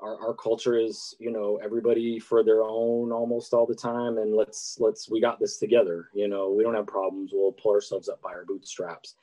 our, 0.03 0.29
our 0.29 0.35
culture 0.35 0.77
is 0.77 1.15
you 1.19 1.31
know 1.31 1.59
everybody 1.63 2.19
for 2.19 2.43
their 2.43 2.63
own 2.63 3.13
almost 3.13 3.55
all 3.55 3.67
the 3.67 3.75
time 3.75 4.19
and 4.19 4.35
let's 4.35 4.77
let's 4.81 5.09
we 5.09 5.21
got 5.21 5.39
this 5.39 5.59
together 5.59 6.09
you 6.13 6.29
know 6.29 6.51
we 6.51 6.63
don't 6.63 6.75
have 6.75 6.87
problems 6.87 7.31
we'll 7.33 7.53
pull 7.53 7.73
ourselves 7.73 8.09
up 8.09 8.21
by 8.21 8.31
our 8.31 8.45
bootstraps 8.45 9.15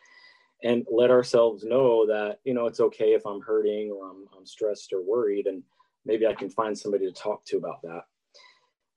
and 0.64 0.86
let 0.92 1.10
ourselves 1.10 1.64
know 1.64 2.06
that 2.06 2.40
you 2.44 2.54
know 2.54 2.66
it's 2.66 2.80
okay 2.80 3.14
if 3.14 3.26
i'm 3.26 3.42
hurting 3.42 3.92
or 3.92 4.10
i'm, 4.10 4.26
I'm 4.38 4.46
stressed 4.46 4.94
or 4.94 5.02
worried 5.02 5.48
and 5.48 5.64
maybe 6.06 6.28
i 6.28 6.34
can 6.34 6.50
find 6.50 6.78
somebody 6.78 7.06
to 7.06 7.14
talk 7.14 7.46
to 7.46 7.58
about 7.58 7.82
that 7.84 8.04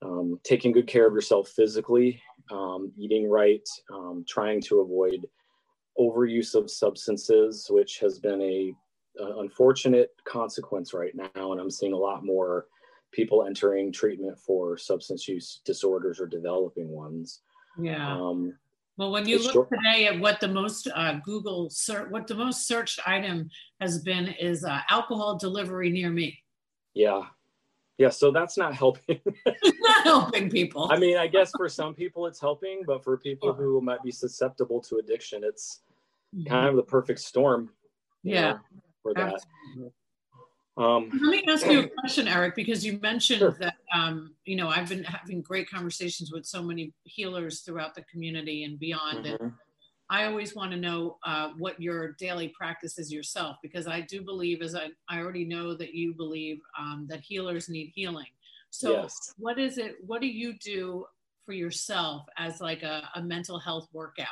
um, 0.03 0.41
taking 0.43 0.73
good 0.73 0.89
care 0.89 1.07
of 1.07 1.15
yourself 1.15 1.49
physically 1.49 2.21
um, 2.51 2.93
eating 2.99 3.29
right 3.29 3.67
um, 3.93 4.25
trying 4.29 4.61
to 4.63 4.81
avoid 4.81 5.27
overuse 5.99 6.55
of 6.55 6.71
substances 6.71 7.67
which 7.71 7.99
has 7.99 8.19
been 8.19 8.41
a 8.43 8.75
uh, 9.21 9.39
unfortunate 9.39 10.11
consequence 10.25 10.95
right 10.95 11.13
now, 11.15 11.53
and 11.53 11.61
I'm 11.61 11.71
seeing 11.71 11.93
a 11.93 11.99
lot 11.99 12.25
more 12.25 12.67
people 13.13 13.45
entering 13.45 13.93
treatment 13.93 14.39
for 14.39 14.77
substance 14.79 15.29
use 15.29 15.61
disorders 15.65 16.19
or 16.19 16.27
developing 16.27 16.89
ones. 16.89 17.43
Yeah. 17.79 18.17
Um, 18.17 18.55
well, 18.97 19.11
when 19.11 19.27
you 19.27 19.39
look 19.39 19.69
today 19.69 20.07
at 20.07 20.19
what 20.21 20.41
the 20.41 20.49
most 20.49 20.89
uh, 20.95 21.15
Google 21.25 21.71
search, 21.71 22.11
what 22.11 22.27
the 22.27 22.35
most 22.35 22.67
searched 22.67 23.01
item 23.07 23.49
has 23.81 24.03
been 24.03 24.29
is 24.29 24.65
uh, 24.65 24.81
alcohol 24.91 25.37
delivery 25.39 25.91
near 25.91 26.11
me. 26.11 26.39
Yeah, 26.95 27.23
yeah. 27.99 28.11
So 28.11 28.31
that's 28.31 28.59
not 28.59 28.75
helping. 28.75 29.21
not 29.47 30.05
helping 30.05 30.51
people. 30.51 30.89
I 30.93 30.99
mean, 30.99 31.17
I 31.17 31.27
guess 31.27 31.51
for 31.57 31.69
some 31.69 31.95
people 31.95 32.27
it's 32.27 32.41
helping, 32.41 32.83
but 32.87 33.03
for 33.03 33.17
people 33.17 33.55
who 33.55 33.81
might 33.81 34.03
be 34.03 34.11
susceptible 34.11 34.81
to 34.83 34.97
addiction, 34.97 35.43
it's 35.43 35.81
mm-hmm. 36.35 36.49
kind 36.49 36.69
of 36.69 36.77
the 36.77 36.83
perfect 36.83 37.21
storm. 37.21 37.71
Yeah. 38.23 38.53
Know? 38.53 38.59
for 39.03 39.15
that. 39.15 39.43
Um, 40.77 41.11
Let 41.13 41.31
me 41.31 41.45
ask 41.49 41.67
you 41.67 41.81
a 41.81 41.89
question, 41.89 42.27
Eric, 42.29 42.55
because 42.55 42.85
you 42.85 42.99
mentioned 43.01 43.41
sure. 43.41 43.57
that 43.61 43.77
um, 43.95 44.35
you 44.45 44.57
know 44.57 44.69
I've 44.69 44.89
been 44.89 45.05
having 45.05 45.43
great 45.43 45.69
conversations 45.69 46.33
with 46.33 46.47
so 46.47 46.63
many 46.63 46.93
healers 47.05 47.61
throughout 47.61 47.95
the 47.95 48.03
community 48.03 48.65
and 48.65 48.79
beyond, 48.79 49.27
mm-hmm. 49.27 49.45
and 49.45 49.53
I 50.09 50.27
always 50.27 50.55
want 50.55 50.73
to 50.73 50.77
know 50.77 51.19
uh, 51.25 51.51
what 51.59 51.81
your 51.81 52.13
daily 52.13 52.49
practice 52.49 52.99
is 52.99 53.13
yourself, 53.13 53.57
because 53.63 53.87
I 53.87 54.01
do 54.01 54.23
believe, 54.23 54.63
as 54.63 54.75
I, 54.75 54.89
I 55.09 55.19
already 55.19 55.45
know 55.45 55.75
that 55.75 55.95
you 55.95 56.15
believe 56.15 56.61
um, 56.79 57.07
that 57.09 57.21
healers 57.21 57.69
need 57.69 57.93
healing. 57.95 58.27
So, 58.71 59.03
yes. 59.03 59.35
what 59.37 59.59
is 59.59 59.77
it? 59.77 59.97
What 60.07 60.21
do 60.21 60.27
you 60.27 60.55
do 60.59 61.07
for 61.45 61.53
yourself 61.53 62.25
as 62.39 62.61
like 62.61 62.83
a, 62.83 63.09
a 63.15 63.23
mental 63.23 63.59
health 63.59 63.89
workout? 63.93 64.27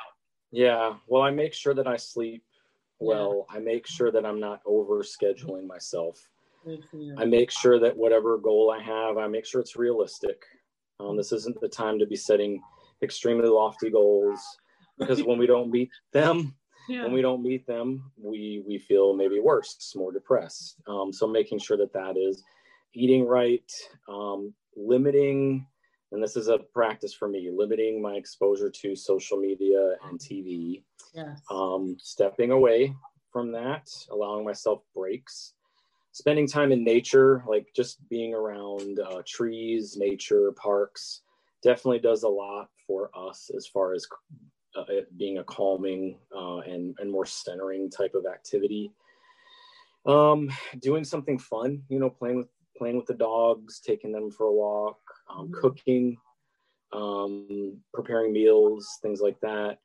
Yeah, 0.52 0.94
well, 1.06 1.22
I 1.22 1.30
make 1.30 1.54
sure 1.54 1.74
that 1.74 1.86
I 1.86 1.96
sleep 1.96 2.44
well. 2.98 3.46
I 3.48 3.58
make 3.58 3.86
sure 3.86 4.10
that 4.10 4.26
I'm 4.26 4.40
not 4.40 4.60
over 4.64 5.02
scheduling 5.02 5.66
myself. 5.66 6.28
I 7.18 7.24
make 7.24 7.50
sure 7.50 7.78
that 7.80 7.96
whatever 7.96 8.38
goal 8.38 8.70
I 8.70 8.82
have, 8.82 9.18
I 9.18 9.26
make 9.26 9.46
sure 9.46 9.60
it's 9.60 9.76
realistic. 9.76 10.42
Um, 10.98 11.16
this 11.16 11.32
isn't 11.32 11.60
the 11.60 11.68
time 11.68 11.98
to 11.98 12.06
be 12.06 12.16
setting 12.16 12.60
extremely 13.02 13.48
lofty 13.48 13.90
goals 13.90 14.40
because 14.98 15.22
when 15.22 15.38
we 15.38 15.46
don't 15.46 15.70
meet 15.70 15.90
them, 16.12 16.54
yeah. 16.88 17.04
when 17.04 17.12
we 17.12 17.22
don't 17.22 17.42
meet 17.42 17.66
them, 17.66 18.10
we 18.16 18.62
we 18.66 18.78
feel 18.78 19.14
maybe 19.14 19.40
worse, 19.40 19.92
more 19.96 20.12
depressed. 20.12 20.76
Um, 20.86 21.12
so 21.12 21.26
making 21.26 21.58
sure 21.58 21.76
that 21.78 21.92
that 21.94 22.16
is 22.16 22.42
eating 22.92 23.26
right, 23.26 23.70
um, 24.08 24.52
limiting, 24.76 25.66
and 26.12 26.22
this 26.22 26.36
is 26.36 26.48
a 26.48 26.58
practice 26.58 27.14
for 27.14 27.28
me, 27.28 27.50
limiting 27.52 28.02
my 28.02 28.14
exposure 28.14 28.70
to 28.70 28.94
social 28.94 29.38
media 29.38 29.94
and 30.08 30.18
TV. 30.18 30.82
Yes. 31.14 31.40
Um, 31.50 31.96
stepping 31.98 32.50
away 32.50 32.94
from 33.32 33.52
that, 33.52 33.88
allowing 34.10 34.44
myself 34.44 34.82
breaks, 34.94 35.54
spending 36.12 36.46
time 36.46 36.72
in 36.72 36.84
nature, 36.84 37.44
like 37.46 37.68
just 37.74 38.06
being 38.08 38.34
around 38.34 38.98
uh, 39.00 39.22
trees, 39.26 39.96
nature, 39.96 40.52
parks, 40.52 41.22
definitely 41.62 42.00
does 42.00 42.22
a 42.22 42.28
lot 42.28 42.68
for 42.86 43.10
us 43.16 43.50
as 43.56 43.66
far 43.66 43.94
as 43.94 44.06
uh, 44.76 44.84
it 44.88 45.16
being 45.18 45.38
a 45.38 45.44
calming 45.44 46.18
uh, 46.34 46.58
and, 46.58 46.96
and 46.98 47.10
more 47.10 47.26
centering 47.26 47.90
type 47.90 48.14
of 48.14 48.26
activity. 48.26 48.92
Um, 50.06 50.50
doing 50.80 51.04
something 51.04 51.38
fun, 51.38 51.82
you 51.88 51.98
know, 51.98 52.10
playing 52.10 52.36
with 52.38 52.48
playing 52.76 52.96
with 52.96 53.06
the 53.06 53.14
dogs, 53.14 53.78
taking 53.80 54.10
them 54.10 54.30
for 54.30 54.46
a 54.46 54.52
walk, 54.52 54.98
um, 55.28 55.48
mm-hmm. 55.48 55.60
cooking, 55.60 56.16
um, 56.94 57.76
preparing 57.92 58.32
meals, 58.32 58.98
things 59.02 59.20
like 59.20 59.38
that. 59.40 59.78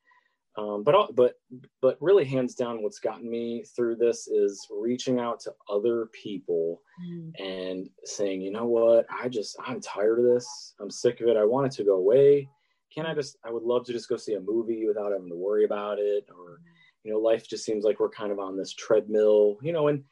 Um, 0.57 0.83
but 0.83 1.13
but 1.15 1.33
but 1.81 1.97
really, 1.99 2.23
hands 2.23 2.55
down, 2.55 2.81
what's 2.81 2.99
gotten 2.99 3.29
me 3.29 3.65
through 3.75 3.97
this 3.97 4.27
is 4.27 4.65
reaching 4.71 5.19
out 5.19 5.39
to 5.41 5.53
other 5.69 6.07
people 6.13 6.81
mm. 7.05 7.31
and 7.39 7.89
saying, 8.05 8.41
you 8.41 8.51
know 8.51 8.65
what, 8.65 9.05
I 9.09 9.27
just 9.27 9.57
I'm 9.65 9.81
tired 9.81 10.19
of 10.19 10.25
this. 10.25 10.73
I'm 10.79 10.89
sick 10.89 11.19
of 11.19 11.27
it. 11.27 11.35
I 11.35 11.43
want 11.43 11.67
it 11.67 11.71
to 11.73 11.83
go 11.83 11.95
away. 11.95 12.47
Can 12.93 13.05
I 13.05 13.13
just? 13.13 13.37
I 13.43 13.51
would 13.51 13.63
love 13.63 13.85
to 13.85 13.91
just 13.91 14.07
go 14.07 14.15
see 14.15 14.35
a 14.35 14.39
movie 14.39 14.87
without 14.87 15.11
having 15.11 15.29
to 15.29 15.35
worry 15.35 15.65
about 15.65 15.99
it. 15.99 16.25
Or, 16.29 16.61
you 17.03 17.11
know, 17.11 17.19
life 17.19 17.47
just 17.47 17.65
seems 17.65 17.83
like 17.83 17.99
we're 17.99 18.09
kind 18.09 18.31
of 18.31 18.39
on 18.39 18.55
this 18.55 18.73
treadmill. 18.73 19.57
You 19.61 19.73
know, 19.73 19.89
and 19.89 20.03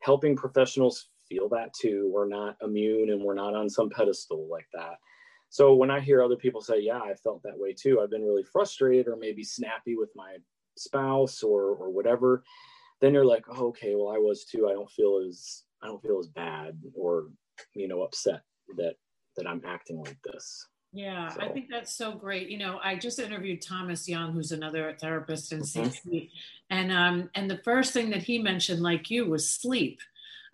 helping 0.00 0.34
professionals 0.34 1.08
feel 1.28 1.48
that 1.50 1.74
too. 1.74 2.10
We're 2.12 2.28
not 2.28 2.56
immune 2.62 3.10
and 3.10 3.22
we're 3.22 3.34
not 3.34 3.54
on 3.54 3.68
some 3.68 3.90
pedestal 3.90 4.48
like 4.50 4.66
that. 4.72 4.94
So 5.50 5.74
when 5.74 5.90
I 5.90 6.00
hear 6.00 6.22
other 6.22 6.36
people 6.36 6.60
say, 6.60 6.80
"Yeah, 6.80 7.00
I 7.00 7.14
felt 7.14 7.42
that 7.42 7.58
way 7.58 7.72
too. 7.72 8.00
I've 8.00 8.10
been 8.10 8.24
really 8.24 8.44
frustrated 8.44 9.08
or 9.08 9.16
maybe 9.16 9.42
snappy 9.44 9.96
with 9.96 10.10
my 10.14 10.36
spouse 10.76 11.42
or 11.42 11.74
or 11.74 11.90
whatever," 11.90 12.44
then 13.00 13.12
you're 13.12 13.26
like, 13.26 13.44
oh, 13.48 13.66
"Okay, 13.68 13.94
well, 13.96 14.08
I 14.08 14.18
was 14.18 14.44
too. 14.44 14.68
I 14.68 14.72
don't 14.72 14.90
feel 14.90 15.24
as 15.26 15.64
I 15.82 15.88
don't 15.88 16.02
feel 16.02 16.18
as 16.20 16.28
bad 16.28 16.80
or 16.94 17.30
you 17.74 17.88
know 17.88 18.02
upset 18.02 18.42
that 18.76 18.94
that 19.36 19.46
I'm 19.46 19.62
acting 19.66 19.98
like 19.98 20.22
this." 20.22 20.66
Yeah, 20.92 21.28
so. 21.28 21.40
I 21.40 21.48
think 21.48 21.68
that's 21.70 21.94
so 21.94 22.12
great. 22.12 22.48
You 22.48 22.58
know, 22.58 22.80
I 22.82 22.96
just 22.96 23.20
interviewed 23.20 23.62
Thomas 23.62 24.08
Young, 24.08 24.32
who's 24.32 24.50
another 24.50 24.96
therapist 25.00 25.52
in 25.52 25.60
mm-hmm. 25.60 26.18
And 26.68 26.92
um, 26.92 27.30
and 27.34 27.50
the 27.50 27.58
first 27.58 27.92
thing 27.92 28.10
that 28.10 28.22
he 28.22 28.38
mentioned, 28.38 28.82
like 28.82 29.10
you, 29.10 29.26
was 29.26 29.48
sleep. 29.48 30.00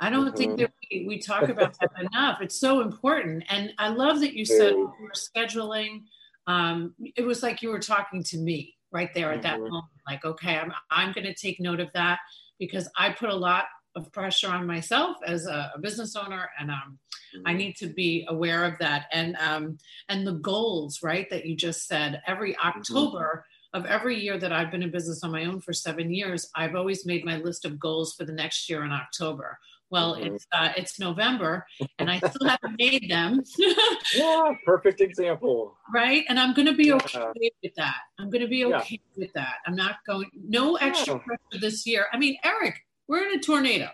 I 0.00 0.10
don't 0.10 0.26
mm-hmm. 0.26 0.36
think 0.36 0.58
that 0.58 0.72
we, 0.90 1.06
we 1.06 1.18
talk 1.18 1.48
about 1.48 1.76
that 1.80 1.90
enough. 2.00 2.40
It's 2.40 2.58
so 2.58 2.80
important. 2.80 3.44
And 3.48 3.72
I 3.78 3.88
love 3.88 4.20
that 4.20 4.34
you 4.34 4.44
said 4.44 4.72
you 4.72 4.92
were 5.00 5.12
scheduling. 5.14 6.02
Um, 6.46 6.94
it 7.16 7.24
was 7.24 7.42
like 7.42 7.62
you 7.62 7.70
were 7.70 7.78
talking 7.78 8.22
to 8.24 8.38
me 8.38 8.74
right 8.92 9.12
there 9.14 9.32
at 9.32 9.42
that 9.42 9.54
mm-hmm. 9.54 9.70
moment. 9.70 9.92
Like, 10.06 10.24
okay, 10.24 10.56
I'm, 10.58 10.72
I'm 10.90 11.12
going 11.12 11.26
to 11.26 11.34
take 11.34 11.60
note 11.60 11.80
of 11.80 11.92
that 11.94 12.18
because 12.58 12.88
I 12.96 13.10
put 13.10 13.30
a 13.30 13.34
lot 13.34 13.64
of 13.94 14.12
pressure 14.12 14.50
on 14.50 14.66
myself 14.66 15.16
as 15.26 15.46
a, 15.46 15.72
a 15.74 15.78
business 15.78 16.14
owner 16.14 16.50
and 16.60 16.70
um, 16.70 16.98
mm-hmm. 17.34 17.42
I 17.46 17.54
need 17.54 17.76
to 17.76 17.86
be 17.86 18.26
aware 18.28 18.64
of 18.64 18.78
that. 18.78 19.06
And, 19.12 19.36
um, 19.36 19.78
and 20.08 20.26
the 20.26 20.34
goals, 20.34 21.02
right, 21.02 21.28
that 21.30 21.46
you 21.46 21.56
just 21.56 21.86
said, 21.86 22.20
every 22.26 22.52
mm-hmm. 22.52 22.68
October, 22.68 23.44
of 23.76 23.84
every 23.84 24.18
year 24.18 24.38
that 24.38 24.52
I've 24.52 24.70
been 24.70 24.82
in 24.82 24.90
business 24.90 25.22
on 25.22 25.32
my 25.32 25.44
own 25.44 25.60
for 25.60 25.74
seven 25.74 26.12
years, 26.12 26.48
I've 26.54 26.74
always 26.74 27.04
made 27.04 27.26
my 27.26 27.36
list 27.36 27.66
of 27.66 27.78
goals 27.78 28.14
for 28.14 28.24
the 28.24 28.32
next 28.32 28.70
year 28.70 28.84
in 28.84 28.90
October. 28.90 29.58
Well, 29.90 30.16
mm-hmm. 30.16 30.34
it's 30.34 30.46
uh, 30.52 30.70
it's 30.76 30.98
November, 30.98 31.64
and 31.98 32.10
I 32.10 32.18
still 32.18 32.48
haven't 32.48 32.76
made 32.78 33.08
them. 33.08 33.42
yeah, 34.14 34.52
perfect 34.64 35.00
example. 35.00 35.76
Right, 35.94 36.24
and 36.28 36.38
I'm 36.38 36.54
going 36.54 36.66
to 36.66 36.74
be 36.74 36.92
okay 36.92 37.50
with 37.62 37.74
that. 37.76 37.96
I'm 38.18 38.30
going 38.30 38.42
to 38.42 38.48
be 38.48 38.64
okay 38.64 39.00
yeah. 39.00 39.20
with 39.24 39.32
that. 39.34 39.56
I'm 39.66 39.76
not 39.76 39.96
going 40.06 40.28
no 40.34 40.76
extra 40.76 41.14
yeah. 41.14 41.20
pressure 41.20 41.60
this 41.60 41.86
year. 41.86 42.06
I 42.12 42.18
mean, 42.18 42.36
Eric, 42.44 42.74
we're 43.06 43.28
in 43.28 43.38
a 43.38 43.42
tornado. 43.42 43.90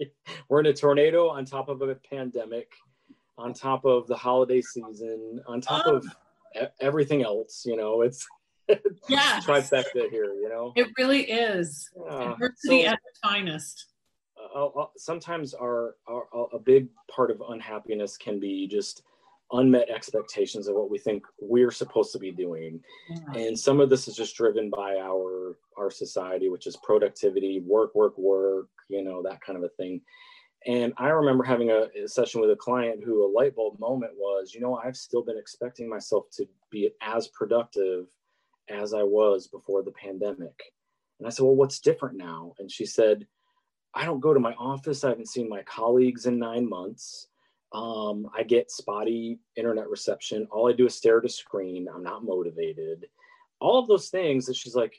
We're 0.48 0.60
in 0.60 0.66
a 0.66 0.72
tornado 0.72 1.28
on 1.28 1.44
top 1.44 1.68
of 1.68 1.80
a 1.82 1.94
pandemic, 1.94 2.72
on 3.38 3.52
top 3.52 3.84
of 3.84 4.08
the 4.08 4.16
holiday 4.16 4.60
season, 4.60 5.40
on 5.46 5.60
top 5.60 5.86
um, 5.86 5.96
of 5.96 6.06
everything 6.80 7.22
else. 7.22 7.62
You 7.64 7.76
know, 7.76 8.00
it's 8.00 8.26
yeah 9.08 9.40
trifecta 9.44 10.10
here. 10.10 10.34
You 10.34 10.48
know, 10.48 10.72
it 10.74 10.88
really 10.98 11.30
is. 11.30 11.88
Adversity 12.10 12.82
so, 12.82 12.88
at 12.88 12.98
its 13.06 13.20
finest 13.22 13.91
uh, 14.54 14.66
uh, 14.66 14.86
sometimes 14.96 15.54
our, 15.54 15.96
our, 16.08 16.26
a 16.52 16.58
big 16.58 16.88
part 17.10 17.30
of 17.30 17.42
unhappiness 17.48 18.16
can 18.16 18.38
be 18.38 18.66
just 18.66 19.02
unmet 19.52 19.90
expectations 19.90 20.66
of 20.66 20.74
what 20.74 20.90
we 20.90 20.98
think 20.98 21.24
we're 21.40 21.70
supposed 21.70 22.12
to 22.12 22.18
be 22.18 22.32
doing. 22.32 22.80
Yeah. 23.10 23.42
and 23.42 23.58
some 23.58 23.80
of 23.80 23.90
this 23.90 24.08
is 24.08 24.16
just 24.16 24.36
driven 24.36 24.70
by 24.70 24.96
our 24.96 25.58
our 25.76 25.90
society 25.90 26.48
which 26.48 26.66
is 26.66 26.76
productivity 26.76 27.60
work 27.60 27.94
work 27.94 28.16
work 28.18 28.68
you 28.88 29.02
know 29.02 29.22
that 29.22 29.40
kind 29.40 29.56
of 29.56 29.64
a 29.64 29.68
thing. 29.68 30.00
And 30.66 30.92
i 30.96 31.08
remember 31.08 31.44
having 31.44 31.70
a, 31.70 31.88
a 32.02 32.08
session 32.08 32.40
with 32.40 32.50
a 32.50 32.56
client 32.56 33.02
who 33.04 33.24
a 33.24 33.30
light 33.30 33.54
bulb 33.54 33.78
moment 33.78 34.12
was 34.16 34.54
you 34.54 34.60
know 34.60 34.76
i've 34.76 34.96
still 34.96 35.22
been 35.22 35.38
expecting 35.38 35.88
myself 35.88 36.26
to 36.36 36.46
be 36.70 36.90
as 37.02 37.28
productive 37.28 38.06
as 38.70 38.94
i 38.94 39.02
was 39.02 39.48
before 39.48 39.82
the 39.82 39.92
pandemic. 39.92 40.58
And 41.18 41.26
i 41.26 41.30
said 41.30 41.42
well 41.42 41.56
what's 41.56 41.80
different 41.80 42.16
now? 42.16 42.54
And 42.58 42.70
she 42.70 42.86
said 42.86 43.26
I 43.94 44.04
don't 44.04 44.20
go 44.20 44.32
to 44.32 44.40
my 44.40 44.54
office. 44.54 45.04
I 45.04 45.10
haven't 45.10 45.28
seen 45.28 45.48
my 45.48 45.62
colleagues 45.62 46.26
in 46.26 46.38
nine 46.38 46.68
months. 46.68 47.28
Um, 47.72 48.28
I 48.36 48.42
get 48.42 48.70
spotty 48.70 49.38
internet 49.56 49.88
reception. 49.88 50.46
All 50.50 50.68
I 50.68 50.72
do 50.72 50.86
is 50.86 50.94
stare 50.94 51.18
at 51.18 51.24
a 51.24 51.28
screen. 51.28 51.88
I'm 51.92 52.02
not 52.02 52.24
motivated. 52.24 53.06
All 53.60 53.78
of 53.78 53.88
those 53.88 54.08
things 54.08 54.46
that 54.46 54.56
she's 54.56 54.74
like, 54.74 54.94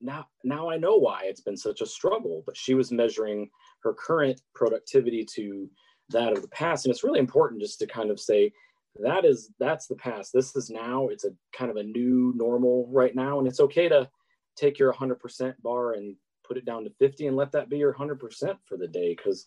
now, 0.00 0.26
now 0.44 0.68
I 0.68 0.76
know 0.76 0.96
why 0.96 1.22
it's 1.24 1.40
been 1.40 1.56
such 1.56 1.80
a 1.80 1.86
struggle. 1.86 2.42
But 2.46 2.56
she 2.56 2.74
was 2.74 2.92
measuring 2.92 3.50
her 3.82 3.94
current 3.94 4.40
productivity 4.54 5.24
to 5.34 5.68
that 6.10 6.32
of 6.32 6.42
the 6.42 6.48
past. 6.48 6.84
And 6.84 6.92
it's 6.92 7.04
really 7.04 7.18
important 7.18 7.60
just 7.60 7.78
to 7.80 7.86
kind 7.86 8.10
of 8.10 8.20
say 8.20 8.52
that 9.00 9.24
is 9.24 9.50
that's 9.58 9.86
the 9.86 9.96
past. 9.96 10.32
This 10.32 10.54
is 10.56 10.70
now. 10.70 11.08
It's 11.08 11.24
a 11.24 11.30
kind 11.56 11.70
of 11.70 11.76
a 11.76 11.82
new 11.82 12.32
normal 12.36 12.88
right 12.90 13.14
now, 13.14 13.38
and 13.38 13.48
it's 13.48 13.60
okay 13.60 13.88
to 13.88 14.08
take 14.56 14.78
your 14.78 14.92
100% 14.92 15.54
bar 15.62 15.92
and 15.92 16.16
put 16.46 16.56
it 16.56 16.64
down 16.64 16.84
to 16.84 16.90
50 16.98 17.26
and 17.26 17.36
let 17.36 17.52
that 17.52 17.68
be 17.68 17.78
your 17.78 17.94
100% 17.94 18.18
for 18.64 18.76
the 18.76 18.88
day 18.88 19.14
because 19.14 19.46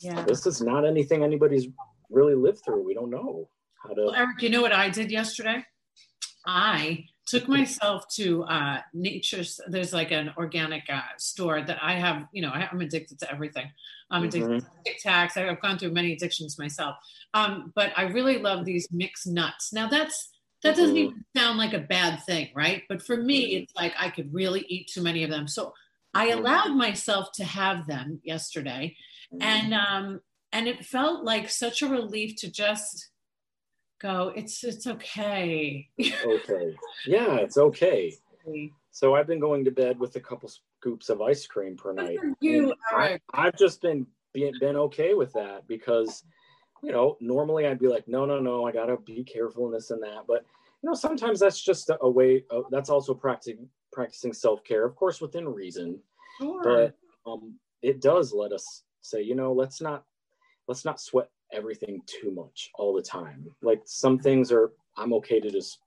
yeah. 0.00 0.22
this 0.24 0.46
is 0.46 0.60
not 0.60 0.86
anything 0.86 1.22
anybody's 1.22 1.66
really 2.10 2.34
lived 2.34 2.64
through. 2.64 2.84
We 2.84 2.94
don't 2.94 3.10
know 3.10 3.48
how 3.82 3.94
to. 3.94 4.02
Well, 4.02 4.14
Eric, 4.14 4.42
you 4.42 4.50
know 4.50 4.62
what 4.62 4.72
I 4.72 4.88
did 4.88 5.10
yesterday? 5.10 5.64
I 6.46 7.04
took 7.28 7.46
myself 7.46 8.08
to 8.08 8.42
uh, 8.44 8.80
nature's 8.94 9.60
there's 9.68 9.92
like 9.92 10.10
an 10.10 10.32
organic 10.36 10.84
uh, 10.88 11.02
store 11.18 11.62
that 11.62 11.78
i 11.82 11.92
have 11.92 12.26
you 12.32 12.42
know 12.42 12.50
I, 12.50 12.68
am 12.72 12.80
addicted 12.80 13.18
to 13.20 13.30
everything 13.30 13.70
i'm 14.10 14.24
addicted 14.24 14.50
mm-hmm. 14.50 14.58
to 14.58 14.82
tic 14.84 14.98
tacs 15.04 15.36
i've 15.36 15.60
gone 15.60 15.78
through 15.78 15.92
many 15.92 16.12
addictions 16.14 16.58
myself 16.58 16.96
um, 17.34 17.72
but 17.74 17.92
i 17.96 18.04
really 18.04 18.38
love 18.38 18.64
these 18.64 18.88
mixed 18.90 19.26
nuts 19.26 19.72
now 19.72 19.88
that's 19.88 20.30
that 20.62 20.74
doesn't 20.74 20.96
mm-hmm. 20.96 21.10
even 21.10 21.24
sound 21.36 21.58
like 21.58 21.74
a 21.74 21.78
bad 21.78 22.22
thing 22.24 22.48
right 22.54 22.82
but 22.88 23.02
for 23.02 23.16
me 23.16 23.44
mm-hmm. 23.46 23.62
it's 23.62 23.72
like 23.76 23.92
i 23.98 24.08
could 24.08 24.32
really 24.32 24.64
eat 24.68 24.90
too 24.92 25.02
many 25.02 25.22
of 25.22 25.30
them 25.30 25.46
so 25.46 25.74
i 26.18 26.28
mm-hmm. 26.28 26.38
allowed 26.38 26.74
myself 26.74 27.30
to 27.32 27.44
have 27.44 27.86
them 27.86 28.20
yesterday. 28.24 28.96
Mm-hmm. 29.32 29.42
and 29.42 29.74
um 29.74 30.20
and 30.52 30.66
it 30.66 30.84
felt 30.84 31.24
like 31.24 31.50
such 31.50 31.82
a 31.82 31.88
relief 31.88 32.36
to 32.36 32.50
just 32.50 33.10
go 34.00 34.32
it's 34.34 34.64
it's 34.64 34.86
okay. 34.86 35.88
Okay. 36.00 36.76
Yeah 37.06 37.36
it's 37.36 37.58
okay. 37.58 38.14
So 38.90 39.14
i've 39.14 39.26
been 39.26 39.40
going 39.40 39.64
to 39.64 39.70
bed 39.70 39.98
with 39.98 40.16
a 40.16 40.20
couple 40.20 40.50
scoops 40.80 41.08
of 41.08 41.20
ice 41.20 41.46
cream 41.46 41.76
per 41.76 41.92
night. 41.92 42.18
you 42.40 42.74
I, 42.90 43.20
i've 43.34 43.56
just 43.56 43.82
been 43.82 44.06
been, 44.32 44.52
been 44.58 44.76
okay 44.76 45.14
with 45.14 45.32
that 45.34 45.66
because 45.66 46.24
you 46.82 46.92
know 46.92 47.16
normally 47.20 47.66
i'd 47.66 47.78
be 47.78 47.88
like 47.88 48.06
no 48.08 48.24
no 48.24 48.38
no 48.40 48.64
i 48.66 48.72
gotta 48.72 48.96
be 48.96 49.24
careful 49.24 49.66
and 49.66 49.74
this 49.74 49.90
and 49.90 50.02
that. 50.02 50.24
But 50.26 50.44
you 50.82 50.88
know 50.88 50.94
sometimes 50.94 51.40
that's 51.40 51.60
just 51.60 51.90
a, 51.90 51.98
a 52.00 52.10
way 52.10 52.44
of, 52.50 52.64
that's 52.70 52.90
also 52.90 53.14
practicing 53.14 53.68
practicing 53.92 54.32
self-care 54.32 54.84
of 54.84 54.94
course 54.94 55.20
within 55.20 55.48
reason 55.48 55.98
sure. 56.38 56.62
but 56.62 57.30
um 57.30 57.54
it 57.82 58.00
does 58.00 58.32
let 58.32 58.52
us 58.52 58.84
say 59.00 59.22
you 59.22 59.34
know 59.34 59.52
let's 59.52 59.80
not 59.80 60.04
let's 60.68 60.84
not 60.84 61.00
sweat 61.00 61.28
everything 61.52 62.02
too 62.06 62.30
much 62.30 62.70
all 62.74 62.94
the 62.94 63.02
time. 63.02 63.46
Like 63.62 63.82
some 63.86 64.18
things 64.18 64.52
are 64.52 64.72
I'm 64.96 65.12
okay 65.14 65.40
to 65.40 65.50
just 65.50 65.78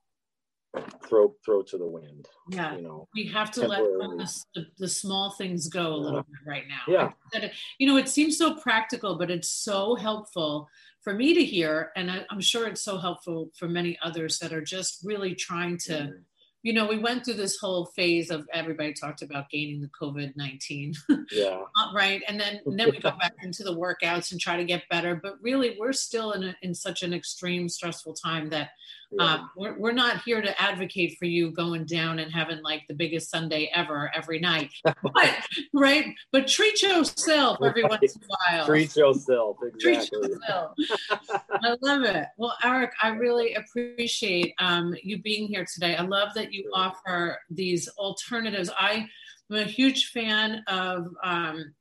throw 1.06 1.34
throw 1.44 1.62
to 1.62 1.78
the 1.78 1.86
wind. 1.86 2.28
Yeah, 2.50 2.76
you 2.76 2.82
know, 2.82 3.08
we 3.14 3.26
have 3.26 3.50
to 3.52 3.68
let 3.68 3.82
the, 3.82 4.66
the, 4.78 4.88
small 4.88 5.32
things 5.32 5.68
go 5.68 5.92
a 5.92 5.96
little 5.96 6.18
yeah. 6.18 6.22
bit 6.22 6.50
right 6.50 6.64
now. 6.68 7.12
Yeah, 7.32 7.50
you 7.78 7.86
know, 7.86 7.96
it 7.96 8.08
seems 8.08 8.38
so 8.38 8.54
practical, 8.54 9.16
but 9.18 9.30
it's 9.30 9.48
so 9.48 9.94
helpful 9.94 10.68
for 11.02 11.12
me 11.12 11.34
to 11.34 11.44
hear, 11.44 11.90
and 11.94 12.10
I, 12.10 12.24
am 12.30 12.40
sure 12.40 12.66
it's 12.66 12.82
so 12.82 12.96
helpful 12.96 13.50
for 13.56 13.68
many 13.68 13.98
others 14.02 14.38
that 14.38 14.52
are 14.52 14.62
just 14.62 15.00
really 15.04 15.34
trying 15.34 15.78
to. 15.78 15.92
Mm-hmm 15.92 16.18
you 16.62 16.72
know, 16.72 16.86
we 16.86 16.98
went 16.98 17.24
through 17.24 17.34
this 17.34 17.58
whole 17.58 17.86
phase 17.86 18.30
of 18.30 18.46
everybody 18.52 18.92
talked 18.92 19.22
about 19.22 19.50
gaining 19.50 19.80
the 19.80 19.88
COVID 19.88 20.36
nineteen. 20.36 20.94
Yeah. 21.30 21.62
right, 21.94 22.22
and 22.28 22.40
then 22.40 22.60
and 22.64 22.78
then 22.78 22.90
we 22.90 23.00
go 23.00 23.10
back 23.10 23.34
into 23.42 23.64
the 23.64 23.76
workouts 23.76 24.30
and 24.30 24.40
try 24.40 24.56
to 24.56 24.64
get 24.64 24.88
better. 24.88 25.16
But 25.20 25.34
really, 25.42 25.76
we're 25.78 25.92
still 25.92 26.32
in 26.32 26.44
a, 26.44 26.56
in 26.62 26.74
such 26.74 27.02
an 27.02 27.12
extreme, 27.12 27.68
stressful 27.68 28.14
time 28.14 28.50
that 28.50 28.70
yeah. 29.12 29.34
Um, 29.34 29.50
we're, 29.56 29.78
we're 29.78 29.92
not 29.92 30.22
here 30.22 30.40
to 30.40 30.60
advocate 30.60 31.16
for 31.18 31.26
you 31.26 31.50
going 31.50 31.84
down 31.84 32.18
and 32.18 32.32
having 32.32 32.62
like 32.62 32.82
the 32.88 32.94
biggest 32.94 33.30
sundae 33.30 33.70
ever 33.74 34.10
every 34.14 34.38
night, 34.38 34.72
but, 34.84 35.46
right? 35.72 36.14
But 36.32 36.48
treat 36.48 36.82
yourself 36.82 37.58
every 37.62 37.82
right. 37.82 37.90
once 37.90 38.16
in 38.16 38.22
a 38.22 38.56
while. 38.56 38.66
Treat 38.66 38.96
yourself, 38.96 39.56
exactly. 39.74 40.20
Treat 40.20 40.30
yourself. 40.30 40.72
I 41.50 41.76
love 41.82 42.02
it. 42.02 42.26
Well, 42.38 42.56
Eric, 42.64 42.92
I 43.02 43.08
really 43.08 43.54
appreciate 43.54 44.54
um, 44.58 44.94
you 45.02 45.20
being 45.20 45.46
here 45.46 45.66
today. 45.72 45.96
I 45.96 46.02
love 46.02 46.30
that 46.34 46.52
you 46.52 46.70
offer 46.74 47.38
these 47.50 47.88
alternatives. 47.98 48.70
I 48.78 49.06
am 49.50 49.56
a 49.56 49.64
huge 49.64 50.06
fan 50.06 50.62
of. 50.66 51.08
Um, 51.22 51.74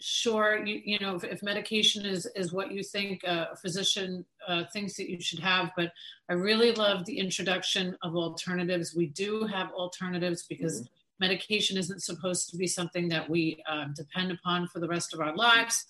sure 0.00 0.64
you, 0.64 0.80
you 0.84 0.98
know 1.00 1.16
if, 1.16 1.24
if, 1.24 1.42
medication 1.42 2.06
is 2.06 2.26
is 2.36 2.52
what 2.52 2.70
you 2.70 2.82
think 2.82 3.22
a 3.24 3.56
physician 3.56 4.24
uh, 4.46 4.62
thinks 4.72 4.96
that 4.96 5.10
you 5.10 5.20
should 5.20 5.40
have 5.40 5.70
but 5.76 5.92
i 6.30 6.32
really 6.32 6.72
love 6.72 7.04
the 7.04 7.18
introduction 7.18 7.96
of 8.02 8.14
alternatives 8.14 8.94
we 8.94 9.06
do 9.06 9.44
have 9.44 9.70
alternatives 9.72 10.44
because 10.48 10.82
mm-hmm. 10.82 11.26
medication 11.26 11.76
isn't 11.76 12.02
supposed 12.02 12.48
to 12.48 12.56
be 12.56 12.66
something 12.66 13.08
that 13.08 13.28
we 13.28 13.62
uh, 13.68 13.86
depend 13.96 14.30
upon 14.30 14.68
for 14.68 14.78
the 14.78 14.88
rest 14.88 15.12
of 15.12 15.20
our 15.20 15.34
lives 15.34 15.86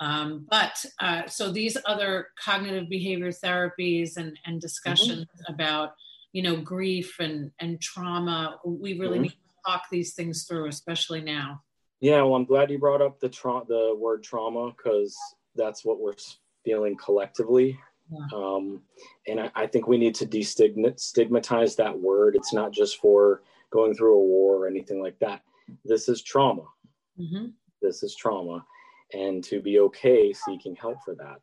um, 0.00 0.46
but 0.48 0.84
uh, 1.00 1.26
so 1.26 1.50
these 1.50 1.76
other 1.84 2.28
cognitive 2.40 2.88
behavior 2.88 3.32
therapies 3.32 4.16
and, 4.16 4.38
and 4.46 4.60
discussions 4.60 5.22
mm-hmm. 5.22 5.52
about 5.52 5.94
you 6.32 6.42
know 6.42 6.56
grief 6.60 7.16
and 7.18 7.50
and 7.58 7.80
trauma 7.80 8.56
we 8.64 8.98
really 9.00 9.14
mm-hmm. 9.14 9.22
need 9.22 9.30
to 9.30 9.36
talk 9.66 9.82
these 9.90 10.14
things 10.14 10.44
through 10.44 10.68
especially 10.68 11.20
now 11.20 11.60
yeah, 12.00 12.22
well, 12.22 12.34
I'm 12.34 12.44
glad 12.44 12.70
you 12.70 12.78
brought 12.78 13.02
up 13.02 13.18
the 13.18 13.28
tra- 13.28 13.64
the 13.66 13.94
word 13.98 14.22
trauma 14.22 14.72
because 14.76 15.16
that's 15.54 15.84
what 15.84 16.00
we're 16.00 16.14
feeling 16.64 16.96
collectively. 16.96 17.78
Yeah. 18.10 18.26
Um, 18.34 18.82
and 19.26 19.40
I, 19.40 19.50
I, 19.54 19.66
think 19.66 19.86
we 19.86 19.98
need 19.98 20.14
to 20.14 20.26
destigmatize 20.26 21.76
that 21.76 21.98
word. 21.98 22.36
It's 22.36 22.54
not 22.54 22.72
just 22.72 22.98
for 23.00 23.42
going 23.70 23.94
through 23.94 24.14
a 24.14 24.24
war 24.24 24.56
or 24.56 24.66
anything 24.66 25.02
like 25.02 25.18
that. 25.18 25.42
This 25.84 26.08
is 26.08 26.22
trauma. 26.22 26.62
Mm-hmm. 27.20 27.46
This 27.82 28.02
is 28.02 28.16
trauma. 28.16 28.64
And 29.12 29.44
to 29.44 29.60
be 29.60 29.80
okay 29.80 30.32
seeking 30.32 30.74
help 30.76 30.96
for 31.04 31.14
that. 31.16 31.40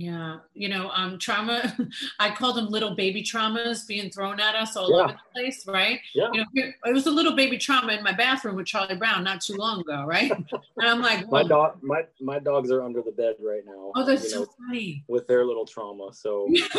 Yeah, 0.00 0.38
you 0.54 0.70
know, 0.70 0.88
um, 0.94 1.18
trauma. 1.18 1.76
I 2.18 2.30
call 2.30 2.54
them 2.54 2.68
little 2.68 2.94
baby 2.94 3.22
traumas 3.22 3.86
being 3.86 4.10
thrown 4.10 4.40
at 4.40 4.54
us 4.54 4.74
all 4.74 4.90
yeah. 4.90 5.02
over 5.02 5.12
the 5.12 5.18
place, 5.34 5.66
right? 5.66 6.00
Yeah. 6.14 6.30
You 6.32 6.40
know, 6.40 6.72
it 6.86 6.94
was 6.94 7.04
a 7.04 7.10
little 7.10 7.36
baby 7.36 7.58
trauma 7.58 7.92
in 7.92 8.02
my 8.02 8.12
bathroom 8.12 8.56
with 8.56 8.64
Charlie 8.64 8.96
Brown 8.96 9.22
not 9.24 9.42
too 9.42 9.56
long 9.56 9.82
ago, 9.82 10.06
right? 10.06 10.30
and 10.78 10.88
I'm 10.88 11.02
like, 11.02 11.30
my 11.30 11.42
dog, 11.42 11.82
my 11.82 12.06
my 12.18 12.38
dogs 12.38 12.70
are 12.70 12.82
under 12.82 13.02
the 13.02 13.12
bed 13.12 13.34
right 13.42 13.60
now. 13.66 13.92
Oh, 13.94 14.06
that's 14.06 14.32
so 14.32 14.40
know, 14.40 14.46
funny. 14.58 15.04
With 15.06 15.28
their 15.28 15.44
little 15.44 15.66
trauma, 15.66 16.14
so. 16.14 16.48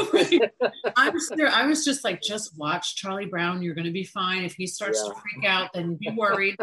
I'm 0.98 1.14
there. 1.36 1.50
I 1.50 1.68
was 1.68 1.86
just 1.86 2.04
like, 2.04 2.24
just 2.24 2.58
watch 2.58 2.96
Charlie 2.96 3.28
Brown. 3.28 3.62
You're 3.62 3.76
going 3.76 3.86
to 3.86 3.92
be 3.92 4.04
fine. 4.04 4.44
If 4.44 4.56
he 4.56 4.66
starts 4.66 5.00
yeah. 5.04 5.14
to 5.14 5.20
freak 5.20 5.46
out, 5.46 5.74
then 5.74 5.94
be 5.94 6.10
worried. 6.10 6.56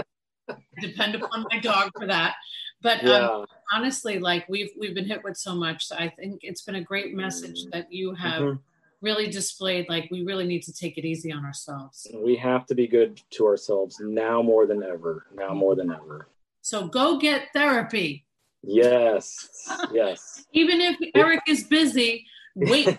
Depend 0.81 1.14
upon 1.14 1.47
my 1.53 1.61
dog 1.61 1.92
for 1.97 2.07
that. 2.09 2.35
But 2.81 3.01
um, 3.01 3.07
yeah. 3.07 3.29
um, 3.29 3.47
honestly, 3.73 4.19
like 4.19 4.47
we've 4.49 4.71
we've 4.79 4.95
been 4.95 5.07
hit 5.07 5.23
with 5.25 5.37
so 5.37 5.55
much. 5.55 5.87
So 5.87 5.97
I 5.97 6.09
think 6.09 6.41
it's 6.43 6.62
been 6.62 6.77
a 6.77 6.83
great 6.83 7.14
message 7.14 7.64
that 7.73 7.93
you 7.93 8.14
have 8.14 8.43
mm-hmm. 8.43 8.57
really 9.01 9.29
displayed. 9.29 9.88
Like 9.88 10.09
we 10.11 10.25
really 10.25 10.47
need 10.47 10.62
to 10.64 10.73
take 10.73 10.97
it 10.99 11.05
easy 11.05 11.33
on 11.33 11.45
ourselves. 11.45 12.07
We 12.14 12.37
have 12.37 12.67
to 12.67 12.75
be 12.75 12.87
good 12.87 13.21
to 13.31 13.47
ourselves 13.47 13.99
now 14.01 14.43
more 14.43 14.67
than 14.67 14.83
ever. 14.83 15.27
Now 15.35 15.55
more 15.55 15.75
than 15.75 15.91
ever. 15.91 16.29
So 16.62 16.87
go 16.87 17.19
get 17.19 17.49
therapy. 17.53 18.25
Yes. 18.62 19.49
Yes. 19.93 20.45
Even 20.53 20.81
if 20.81 20.97
Eric 21.14 21.43
is 21.49 21.64
busy, 21.64 22.27
wait 22.57 22.99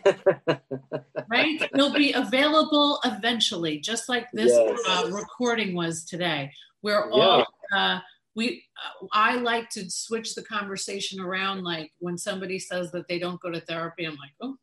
right 1.29 1.69
he'll 1.75 1.93
be 1.93 2.13
available 2.13 2.99
eventually 3.03 3.77
just 3.77 4.07
like 4.07 4.31
this 4.31 4.51
yes. 4.53 4.79
uh, 4.87 5.09
recording 5.11 5.75
was 5.75 6.05
today 6.05 6.49
we're 6.81 7.09
all 7.11 7.45
yeah. 7.73 7.95
uh, 7.95 7.99
we 8.35 8.63
uh, 8.77 9.07
i 9.13 9.35
like 9.35 9.69
to 9.69 9.89
switch 9.89 10.35
the 10.35 10.43
conversation 10.43 11.19
around 11.19 11.63
like 11.63 11.91
when 11.99 12.17
somebody 12.17 12.59
says 12.59 12.91
that 12.91 13.07
they 13.07 13.19
don't 13.19 13.41
go 13.41 13.49
to 13.49 13.61
therapy 13.61 14.05
i'm 14.05 14.15
like 14.17 14.33
oh 14.41 14.55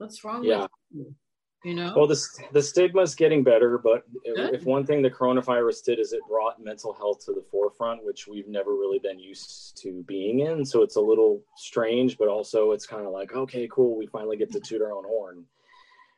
what's 0.00 0.24
wrong 0.24 0.42
yeah. 0.42 0.62
with 0.62 0.70
you? 0.90 1.14
You 1.62 1.74
know? 1.74 1.92
Well 1.94 2.06
the, 2.06 2.18
the 2.52 2.62
stigma 2.62 3.02
is 3.02 3.14
getting 3.14 3.44
better 3.44 3.76
but 3.76 4.04
Good. 4.24 4.54
if 4.54 4.64
one 4.64 4.86
thing 4.86 5.02
the 5.02 5.10
coronavirus 5.10 5.84
did 5.84 5.98
is 5.98 6.14
it 6.14 6.22
brought 6.26 6.62
mental 6.62 6.94
health 6.94 7.24
to 7.26 7.32
the 7.32 7.44
forefront 7.50 8.02
which 8.02 8.26
we've 8.26 8.48
never 8.48 8.70
really 8.70 8.98
been 8.98 9.18
used 9.18 9.76
to 9.82 10.02
being 10.08 10.40
in. 10.40 10.64
So 10.64 10.82
it's 10.82 10.96
a 10.96 11.00
little 11.00 11.42
strange 11.58 12.16
but 12.16 12.28
also 12.28 12.72
it's 12.72 12.86
kind 12.86 13.06
of 13.06 13.12
like 13.12 13.34
okay 13.34 13.68
cool 13.70 13.98
we 13.98 14.06
finally 14.06 14.38
get 14.38 14.50
to 14.52 14.60
toot 14.64 14.80
our 14.80 14.92
own 14.92 15.04
horn. 15.04 15.44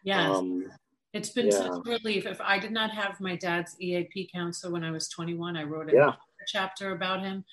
Yeah 0.04 0.30
um, 0.30 0.70
it's 1.12 1.30
been 1.30 1.46
yeah. 1.46 1.52
such 1.58 1.72
a 1.72 1.90
relief. 1.90 2.24
If 2.24 2.40
i 2.40 2.56
did 2.56 2.70
not 2.70 2.92
have 2.92 3.20
my 3.20 3.34
dad's 3.34 3.74
eap 3.80 4.30
counselor 4.32 4.72
when 4.72 4.84
i 4.84 4.92
was 4.92 5.08
21 5.08 5.56
i 5.56 5.64
wrote 5.64 5.88
it. 5.88 5.96
Yeah 5.96 6.12
chapter 6.46 6.92
about 6.92 7.22
him. 7.22 7.44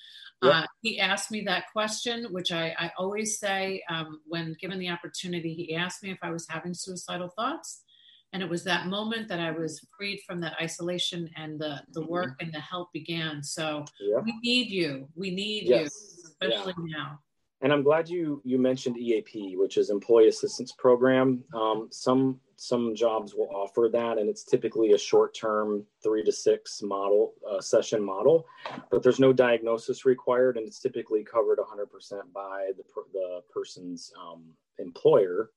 Yep. 0.42 0.54
Uh, 0.54 0.66
he 0.82 1.00
asked 1.00 1.32
me 1.32 1.44
that 1.46 1.66
question, 1.74 2.28
which 2.32 2.52
I, 2.52 2.74
I 2.78 2.92
always 2.98 3.40
say 3.40 3.84
um, 3.90 4.22
when 4.26 4.56
given 4.60 4.80
the 4.80 4.90
opportunity. 4.90 5.54
He 5.54 5.76
asked 5.76 6.02
me 6.02 6.12
if 6.12 6.20
I 6.22 6.32
was 6.32 6.48
having 6.50 6.74
suicidal 6.74 7.30
thoughts. 7.30 7.84
And 8.32 8.44
it 8.44 8.50
was 8.50 8.64
that 8.66 8.86
moment 8.86 9.28
that 9.30 9.40
I 9.40 9.52
was 9.52 9.84
freed 9.98 10.22
from 10.26 10.40
that 10.42 10.54
isolation 10.62 11.30
and 11.36 11.60
the, 11.60 11.82
the 11.94 12.02
mm-hmm. 12.02 12.12
work 12.12 12.36
and 12.40 12.54
the 12.54 12.60
help 12.60 12.94
began. 12.94 13.42
So 13.42 13.86
yep. 14.00 14.24
we 14.24 14.36
need 14.44 14.70
you. 14.70 15.08
We 15.16 15.32
need 15.32 15.64
yes. 15.66 15.82
you, 15.82 16.30
especially 16.30 16.76
yeah. 16.88 16.98
now. 16.98 17.20
And 17.62 17.74
I'm 17.74 17.84
glad 17.84 18.08
you 18.08 18.42
you 18.46 18.58
mentioned 18.58 18.98
EAP, 18.98 19.58
which 19.58 19.78
is 19.78 19.90
Employee 19.90 20.30
Assistance 20.30 20.72
Program. 20.78 21.44
Um, 21.54 21.90
some 21.92 22.40
some 22.60 22.94
jobs 22.94 23.34
will 23.34 23.50
offer 23.54 23.90
that, 23.94 24.18
and 24.18 24.30
it's 24.30 24.44
typically 24.44 24.92
a 24.92 24.98
short-term, 24.98 25.86
three 26.04 26.26
to 26.26 26.32
six 26.32 26.82
model 26.82 27.34
uh, 27.50 27.62
session 27.62 28.04
model. 28.04 28.46
But 28.92 29.02
there's 29.02 29.20
no 29.20 29.32
diagnosis 29.32 30.04
required, 30.04 30.58
and 30.58 30.68
it's 30.68 30.82
typically 30.82 31.24
covered 31.24 31.58
100% 31.58 31.86
by 32.34 32.72
the 32.76 32.84
the 33.14 33.42
person's 33.54 34.12
um, 34.22 34.44
employer. 34.78 35.52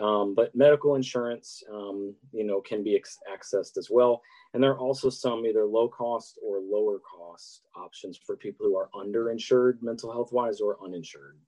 Um, 0.00 0.34
but 0.34 0.54
medical 0.54 0.96
insurance, 0.96 1.62
um, 1.72 2.12
you 2.32 2.44
know, 2.44 2.60
can 2.60 2.82
be 2.82 3.00
accessed 3.32 3.78
as 3.78 3.88
well. 3.88 4.20
And 4.52 4.60
there 4.60 4.72
are 4.72 4.78
also 4.78 5.08
some 5.08 5.46
either 5.46 5.64
low 5.64 5.88
cost 5.88 6.40
or 6.44 6.58
lower 6.60 6.98
cost 6.98 7.62
options 7.76 8.18
for 8.18 8.36
people 8.36 8.66
who 8.66 8.76
are 8.76 8.90
underinsured 8.94 9.80
mental 9.80 10.12
health 10.12 10.32
wise 10.32 10.60
or 10.60 10.76
uninsured. 10.84 11.38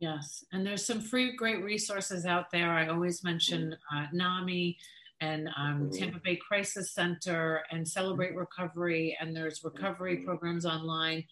Yes, 0.00 0.44
and 0.52 0.66
there's 0.66 0.84
some 0.84 1.00
free 1.00 1.36
great 1.36 1.62
resources 1.62 2.26
out 2.26 2.50
there. 2.50 2.70
I 2.70 2.88
always 2.88 3.24
mention 3.24 3.76
uh, 3.94 4.06
NAMI 4.12 4.76
and 5.20 5.48
um, 5.56 5.84
mm-hmm. 5.84 5.90
Tampa 5.90 6.20
Bay 6.22 6.36
Crisis 6.36 6.92
Center 6.92 7.62
and 7.70 7.86
Celebrate 7.86 8.34
Recovery, 8.34 9.16
and 9.20 9.34
there's 9.34 9.64
recovery 9.64 10.16
mm-hmm. 10.16 10.26
programs 10.26 10.66
online. 10.66 11.24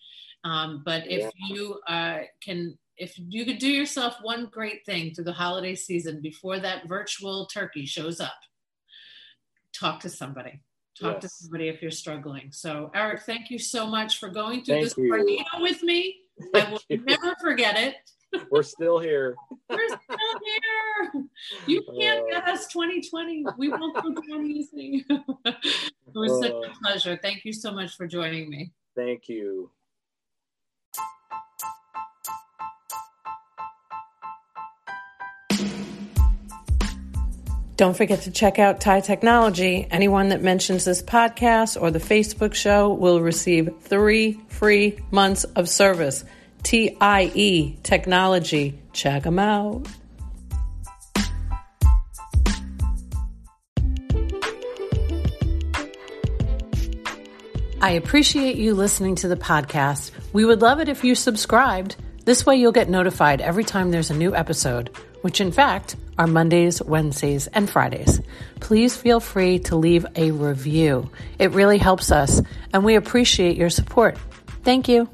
Um, 0.44 0.82
but 0.84 1.10
if 1.10 1.30
you 1.48 1.80
uh, 1.88 2.20
can 2.42 2.78
if 2.96 3.18
you 3.18 3.44
could 3.44 3.58
do 3.58 3.68
yourself 3.68 4.16
one 4.22 4.48
great 4.52 4.86
thing 4.86 5.12
through 5.12 5.24
the 5.24 5.32
holiday 5.32 5.74
season 5.74 6.20
before 6.22 6.60
that 6.60 6.86
virtual 6.86 7.46
turkey 7.46 7.86
shows 7.86 8.20
up, 8.20 8.34
talk 9.72 10.00
to 10.00 10.08
somebody. 10.08 10.60
Talk 11.00 11.14
yes. 11.14 11.22
to 11.22 11.28
somebody 11.28 11.68
if 11.68 11.82
you're 11.82 11.90
struggling. 11.90 12.52
So, 12.52 12.92
Eric, 12.94 13.22
thank 13.22 13.50
you 13.50 13.58
so 13.58 13.86
much 13.86 14.20
for 14.20 14.28
going 14.28 14.64
through 14.64 14.76
thank 14.76 14.84
this 14.84 14.94
tornado 14.94 15.44
with 15.58 15.82
me. 15.82 16.20
I 16.54 16.70
will 16.70 16.80
never 16.88 17.34
forget 17.40 17.76
it. 17.76 17.96
We're 18.50 18.62
still 18.62 18.98
here. 18.98 19.36
We're 19.68 19.88
still 19.88 20.18
here. 20.44 21.24
You 21.66 21.82
can't 21.98 22.24
uh, 22.24 22.30
get 22.30 22.48
us 22.48 22.66
2020. 22.68 23.44
We 23.58 23.68
won't 23.68 23.94
go 23.94 24.14
down 24.14 24.46
easy. 24.46 25.04
it 25.44 25.56
was 26.14 26.32
uh, 26.32 26.40
such 26.42 26.52
a 26.52 26.56
uh. 26.56 26.74
pleasure. 26.82 27.18
Thank 27.20 27.44
you 27.44 27.52
so 27.52 27.72
much 27.72 27.96
for 27.96 28.06
joining 28.06 28.48
me. 28.48 28.72
Thank 28.96 29.28
you. 29.28 29.70
Don't 37.76 37.96
forget 37.96 38.22
to 38.22 38.30
check 38.30 38.60
out 38.60 38.80
TIE 38.80 39.00
Technology. 39.00 39.88
Anyone 39.90 40.28
that 40.28 40.40
mentions 40.42 40.84
this 40.84 41.02
podcast 41.02 41.80
or 41.80 41.90
the 41.90 41.98
Facebook 41.98 42.54
show 42.54 42.92
will 42.92 43.20
receive 43.20 43.68
three 43.80 44.40
free 44.46 45.00
months 45.10 45.42
of 45.42 45.68
service. 45.68 46.24
TIE 46.64 47.76
Technology. 47.82 48.78
Check 48.92 49.22
them 49.22 49.38
out. 49.38 49.86
I 57.80 57.90
appreciate 57.90 58.56
you 58.56 58.72
listening 58.72 59.14
to 59.16 59.28
the 59.28 59.36
podcast. 59.36 60.10
We 60.32 60.46
would 60.46 60.62
love 60.62 60.80
it 60.80 60.88
if 60.88 61.04
you 61.04 61.14
subscribed. 61.14 61.96
This 62.24 62.46
way, 62.46 62.56
you'll 62.56 62.72
get 62.72 62.88
notified 62.88 63.42
every 63.42 63.64
time 63.64 63.90
there's 63.90 64.10
a 64.10 64.14
new 64.14 64.34
episode, 64.34 64.88
which 65.20 65.42
in 65.42 65.52
fact 65.52 65.96
are 66.16 66.26
Mondays, 66.26 66.80
Wednesdays, 66.82 67.46
and 67.48 67.68
Fridays. 67.68 68.22
Please 68.60 68.96
feel 68.96 69.20
free 69.20 69.58
to 69.60 69.76
leave 69.76 70.06
a 70.16 70.30
review. 70.30 71.10
It 71.38 71.50
really 71.50 71.76
helps 71.76 72.10
us, 72.10 72.40
and 72.72 72.84
we 72.84 72.94
appreciate 72.94 73.58
your 73.58 73.68
support. 73.68 74.16
Thank 74.62 74.88
you. 74.88 75.06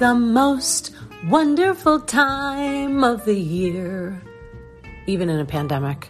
The 0.00 0.14
most 0.14 0.92
wonderful 1.28 2.00
time 2.00 3.04
of 3.04 3.26
the 3.26 3.38
year, 3.38 4.18
even 5.06 5.28
in 5.28 5.38
a 5.38 5.44
pandemic. 5.44 6.08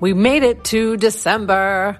We 0.00 0.14
made 0.14 0.42
it 0.42 0.64
to 0.64 0.96
December. 0.96 1.96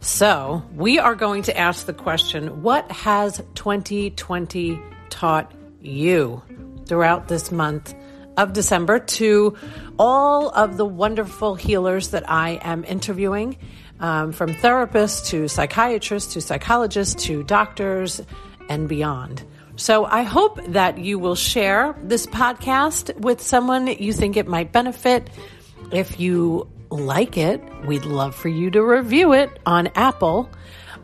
So 0.00 0.62
we 0.74 0.98
are 0.98 1.14
going 1.14 1.42
to 1.42 1.56
ask 1.56 1.84
the 1.84 1.92
question 1.92 2.62
what 2.62 2.90
has 2.90 3.42
2020 3.56 4.80
taught 5.10 5.52
you 5.82 6.40
throughout 6.86 7.28
this 7.28 7.52
month 7.52 7.94
of 8.38 8.54
December 8.54 9.00
to 9.00 9.58
all 9.98 10.48
of 10.48 10.78
the 10.78 10.86
wonderful 10.86 11.56
healers 11.56 12.08
that 12.08 12.24
I 12.26 12.58
am 12.62 12.84
interviewing, 12.84 13.58
um, 14.00 14.32
from 14.32 14.54
therapists 14.54 15.26
to 15.26 15.46
psychiatrists 15.46 16.32
to 16.32 16.40
psychologists 16.40 17.22
to 17.24 17.42
doctors 17.42 18.22
and 18.70 18.88
beyond. 18.88 19.44
So 19.80 20.04
I 20.04 20.24
hope 20.24 20.62
that 20.66 20.98
you 20.98 21.18
will 21.18 21.34
share 21.34 21.96
this 22.02 22.26
podcast 22.26 23.18
with 23.18 23.40
someone 23.40 23.86
you 23.86 24.12
think 24.12 24.36
it 24.36 24.46
might 24.46 24.72
benefit. 24.72 25.30
If 25.90 26.20
you 26.20 26.68
like 26.90 27.38
it, 27.38 27.62
we'd 27.86 28.04
love 28.04 28.34
for 28.34 28.50
you 28.50 28.70
to 28.72 28.82
review 28.82 29.32
it 29.32 29.58
on 29.64 29.86
Apple 29.94 30.50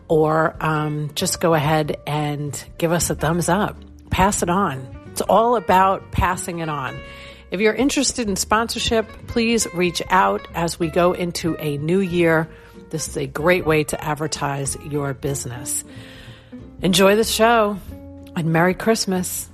or 0.09 0.55
um, 0.61 1.11
just 1.15 1.41
go 1.41 1.55
ahead 1.55 1.97
and 2.07 2.63
give 2.77 2.93
us 2.93 3.09
a 3.09 3.15
thumbs 3.15 3.49
up. 3.49 3.79
Pass 4.11 4.43
it 4.43 4.51
on. 4.51 4.87
It's 5.07 5.23
all 5.23 5.57
about 5.57 6.13
passing 6.13 6.59
it 6.59 6.69
on. 6.69 7.01
If 7.51 7.63
you're 7.63 7.73
interested 7.73 8.29
in 8.29 8.37
sponsorship, 8.37 9.09
please 9.27 9.67
reach 9.73 10.03
out 10.11 10.47
as 10.55 10.79
we 10.79 10.89
go 10.89 11.15
into 11.15 11.57
a 11.59 11.79
new 11.79 12.01
year. 12.01 12.47
This 12.91 13.09
is 13.09 13.17
a 13.17 13.27
great 13.27 13.65
way 13.65 13.85
to 13.85 14.05
advertise 14.05 14.77
your 14.85 15.15
business. 15.15 15.83
Enjoy 16.83 17.17
the 17.17 17.25
show 17.25 17.79
and 18.37 18.53
Merry 18.53 18.75
Christmas. 18.75 19.49